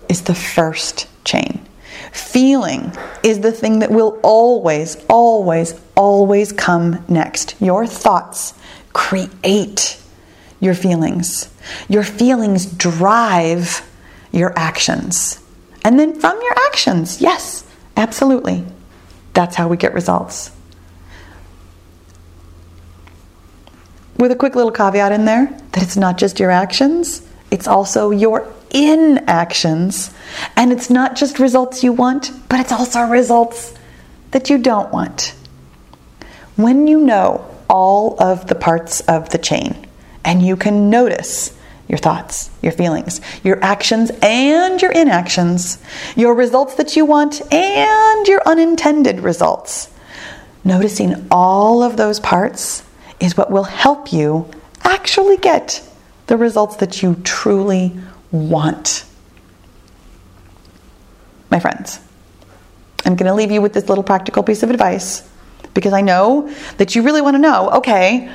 is 0.08 0.22
the 0.22 0.34
first 0.34 1.08
chain. 1.24 1.66
Feeling 2.12 2.92
is 3.22 3.40
the 3.40 3.52
thing 3.52 3.78
that 3.78 3.90
will 3.90 4.20
always, 4.22 5.02
always, 5.08 5.80
always 5.96 6.52
come 6.52 7.04
next. 7.08 7.54
Your 7.60 7.86
thoughts 7.86 8.54
create 8.92 9.98
your 10.60 10.74
feelings. 10.74 11.52
Your 11.88 12.02
feelings 12.02 12.66
drive 12.66 13.88
your 14.30 14.56
actions. 14.58 15.41
And 15.84 15.98
then 15.98 16.18
from 16.18 16.40
your 16.40 16.54
actions, 16.66 17.20
yes, 17.20 17.64
absolutely. 17.96 18.64
That's 19.34 19.56
how 19.56 19.68
we 19.68 19.76
get 19.76 19.94
results. 19.94 20.50
With 24.16 24.30
a 24.30 24.36
quick 24.36 24.54
little 24.54 24.70
caveat 24.70 25.10
in 25.12 25.24
there 25.24 25.46
that 25.72 25.82
it's 25.82 25.96
not 25.96 26.18
just 26.18 26.38
your 26.38 26.50
actions, 26.50 27.26
it's 27.50 27.66
also 27.66 28.10
your 28.10 28.46
inactions. 28.70 30.14
And 30.56 30.72
it's 30.72 30.90
not 30.90 31.16
just 31.16 31.38
results 31.38 31.82
you 31.82 31.92
want, 31.92 32.30
but 32.48 32.60
it's 32.60 32.72
also 32.72 33.02
results 33.02 33.74
that 34.30 34.48
you 34.48 34.58
don't 34.58 34.92
want. 34.92 35.34
When 36.56 36.86
you 36.86 37.00
know 37.00 37.44
all 37.68 38.22
of 38.22 38.46
the 38.46 38.54
parts 38.54 39.00
of 39.00 39.30
the 39.30 39.38
chain 39.38 39.86
and 40.24 40.42
you 40.42 40.56
can 40.56 40.90
notice 40.90 41.58
your 41.88 41.98
thoughts, 41.98 42.50
your 42.62 42.72
feelings, 42.72 43.20
your 43.44 43.62
actions 43.62 44.10
and 44.22 44.80
your 44.80 44.92
inactions, 44.92 45.78
your 46.16 46.34
results 46.34 46.76
that 46.76 46.96
you 46.96 47.04
want 47.04 47.40
and 47.52 48.26
your 48.26 48.42
unintended 48.46 49.20
results. 49.20 49.92
Noticing 50.64 51.26
all 51.30 51.82
of 51.82 51.96
those 51.96 52.20
parts 52.20 52.82
is 53.20 53.36
what 53.36 53.50
will 53.50 53.64
help 53.64 54.12
you 54.12 54.48
actually 54.84 55.36
get 55.36 55.86
the 56.28 56.36
results 56.36 56.76
that 56.76 57.02
you 57.02 57.16
truly 57.24 57.96
want. 58.30 59.04
My 61.50 61.60
friends, 61.60 62.00
I'm 63.04 63.16
going 63.16 63.28
to 63.28 63.34
leave 63.34 63.50
you 63.50 63.60
with 63.60 63.74
this 63.74 63.88
little 63.88 64.04
practical 64.04 64.42
piece 64.42 64.62
of 64.62 64.70
advice 64.70 65.28
because 65.74 65.92
I 65.92 66.00
know 66.00 66.52
that 66.78 66.94
you 66.94 67.02
really 67.02 67.20
want 67.20 67.34
to 67.34 67.38
know 67.38 67.70
okay, 67.72 68.32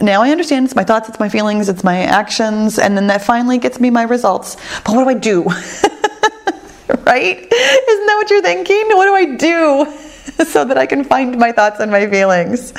now 0.00 0.22
I 0.22 0.30
understand 0.30 0.64
it's 0.64 0.74
my 0.74 0.84
thoughts, 0.84 1.08
it's 1.08 1.20
my 1.20 1.28
feelings, 1.28 1.68
it's 1.68 1.84
my 1.84 2.02
actions, 2.02 2.78
and 2.78 2.96
then 2.96 3.08
that 3.08 3.22
finally 3.22 3.58
gets 3.58 3.80
me 3.80 3.90
my 3.90 4.02
results. 4.02 4.56
But 4.84 4.94
what 4.94 5.04
do 5.04 5.10
I 5.10 5.14
do? 5.14 5.42
right? 7.04 7.38
Isn't 7.38 8.06
that 8.06 8.14
what 8.16 8.30
you're 8.30 8.42
thinking? 8.42 8.88
What 8.88 9.06
do 9.06 9.14
I 9.14 9.36
do 9.36 10.44
so 10.44 10.64
that 10.64 10.78
I 10.78 10.86
can 10.86 11.04
find 11.04 11.38
my 11.38 11.52
thoughts 11.52 11.80
and 11.80 11.90
my 11.90 12.08
feelings? 12.08 12.72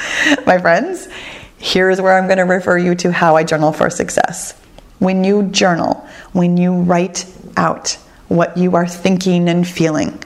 My 0.46 0.58
friends, 0.58 1.10
here 1.58 1.90
is 1.90 2.02
where 2.02 2.18
I'm 2.18 2.26
going 2.26 2.38
to 2.38 2.44
refer 2.44 2.78
you 2.78 2.96
to 2.96 3.12
how 3.12 3.36
I 3.36 3.44
journal 3.44 3.72
for 3.72 3.90
success. 3.90 4.60
When 5.00 5.24
you 5.24 5.44
journal, 5.44 6.08
when 6.34 6.58
you 6.58 6.74
write 6.82 7.26
out 7.58 7.98
what 8.28 8.58
you 8.58 8.76
are 8.76 8.88
thinking 8.88 9.50
and 9.50 9.68
feeling, 9.68 10.24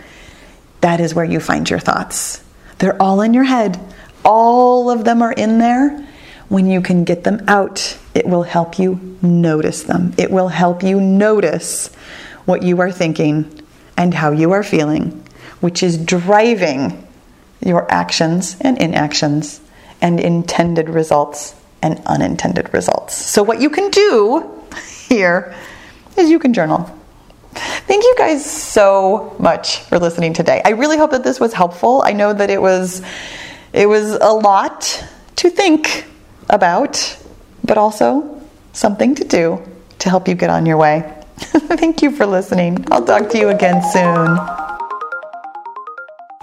that 0.81 0.99
is 0.99 1.15
where 1.15 1.25
you 1.25 1.39
find 1.39 1.69
your 1.69 1.79
thoughts. 1.79 2.43
They're 2.77 3.01
all 3.01 3.21
in 3.21 3.33
your 3.33 3.43
head. 3.43 3.79
All 4.23 4.89
of 4.91 5.03
them 5.03 5.21
are 5.21 5.31
in 5.31 5.57
there 5.57 6.05
when 6.49 6.67
you 6.67 6.81
can 6.81 7.03
get 7.03 7.23
them 7.23 7.43
out, 7.47 7.97
it 8.13 8.25
will 8.25 8.43
help 8.43 8.77
you 8.77 9.17
notice 9.21 9.83
them. 9.83 10.13
It 10.17 10.31
will 10.31 10.47
help 10.49 10.83
you 10.83 11.01
notice 11.01 11.93
what 12.45 12.63
you 12.63 12.79
are 12.81 12.91
thinking 12.91 13.61
and 13.97 14.13
how 14.13 14.31
you 14.31 14.51
are 14.51 14.63
feeling, 14.63 15.23
which 15.59 15.81
is 15.81 15.97
driving 15.97 17.07
your 17.61 17.91
actions 17.91 18.57
and 18.61 18.77
inactions 18.77 19.61
and 20.01 20.19
intended 20.19 20.89
results 20.89 21.55
and 21.81 22.01
unintended 22.05 22.73
results. 22.73 23.15
So, 23.15 23.41
what 23.43 23.61
you 23.61 23.69
can 23.69 23.89
do 23.89 24.61
here 25.09 25.55
is 26.17 26.29
you 26.29 26.39
can 26.39 26.53
journal. 26.53 26.91
Thank 27.53 28.03
you 28.03 28.15
guys 28.17 28.45
so 28.45 29.35
much 29.39 29.79
for 29.79 29.97
listening 29.97 30.33
today. 30.33 30.61
I 30.65 30.71
really 30.71 30.97
hope 30.97 31.11
that 31.11 31.23
this 31.23 31.39
was 31.39 31.53
helpful. 31.53 32.01
I 32.03 32.11
know 32.11 32.33
that 32.33 32.49
it 32.49 32.61
was 32.61 33.01
it 33.71 33.87
was 33.87 34.11
a 34.11 34.31
lot 34.31 35.03
to 35.37 35.49
think 35.49 36.05
about, 36.49 37.17
but 37.63 37.77
also 37.77 38.41
something 38.73 39.15
to 39.15 39.23
do 39.23 39.61
to 39.99 40.09
help 40.09 40.27
you 40.27 40.35
get 40.35 40.49
on 40.49 40.65
your 40.65 40.77
way. 40.77 41.11
Thank 41.37 42.01
you 42.01 42.11
for 42.11 42.25
listening. 42.25 42.85
I'll 42.91 43.05
talk 43.05 43.29
to 43.31 43.37
you 43.37 43.49
again 43.49 43.81
soon. 43.91 44.37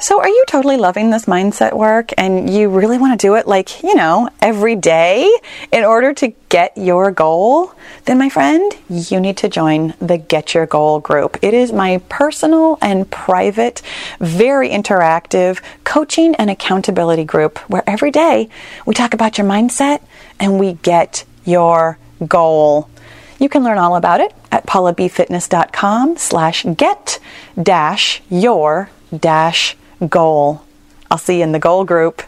So, 0.03 0.19
are 0.19 0.29
you 0.29 0.45
totally 0.49 0.79
loving 0.79 1.11
this 1.11 1.27
mindset 1.27 1.75
work 1.75 2.11
and 2.19 2.53
you 2.53 2.69
really 2.69 2.99
want 2.99 3.21
to 3.21 3.25
do 3.25 3.37
it 3.37 3.47
like, 3.47 3.85
you 3.85 3.95
know, 3.95 4.29
every 4.41 4.75
day 4.75 5.33
in 5.71 5.85
order 5.85 6.13
to 6.15 6.35
get 6.49 6.77
your 6.77 7.13
goal? 7.13 7.73
Then, 8.07 8.19
my 8.19 8.29
friend, 8.29 8.77
you 8.91 9.21
need 9.21 9.37
to 9.37 9.49
join 9.49 9.95
the 10.01 10.19
Get 10.19 10.55
Your 10.55 10.67
Goal 10.67 10.99
group. 10.99 11.39
It 11.41 11.55
is 11.55 11.73
my 11.73 12.03
personal 12.09 12.79
and 12.83 13.09
private, 13.13 13.81
very 14.19 14.71
interactive 14.71 15.63
coaching 15.85 16.35
and 16.35 16.51
accountability 16.51 17.23
group 17.23 17.61
where 17.71 17.85
every 17.87 18.11
day 18.11 18.49
we 18.85 18.95
talk 18.95 19.15
about 19.15 19.39
your 19.39 19.47
mindset 19.47 20.03
and 20.41 20.59
we 20.59 20.73
get 20.73 21.25
your 21.45 21.97
goal. 22.27 22.91
You 23.39 23.49
can 23.49 23.63
learn 23.63 23.79
all 23.79 23.95
about 23.95 24.19
it 24.19 24.35
at 24.51 24.67
paulabfitness.com 24.67 26.17
slash 26.17 26.67
get 26.77 27.21
dash 27.63 28.21
your 28.29 28.91
dash 29.17 29.77
goal. 30.09 30.63
I'll 31.11 31.19
see 31.19 31.39
you 31.39 31.43
in 31.43 31.53
the 31.53 31.59
goal 31.59 31.85
group. 31.85 32.23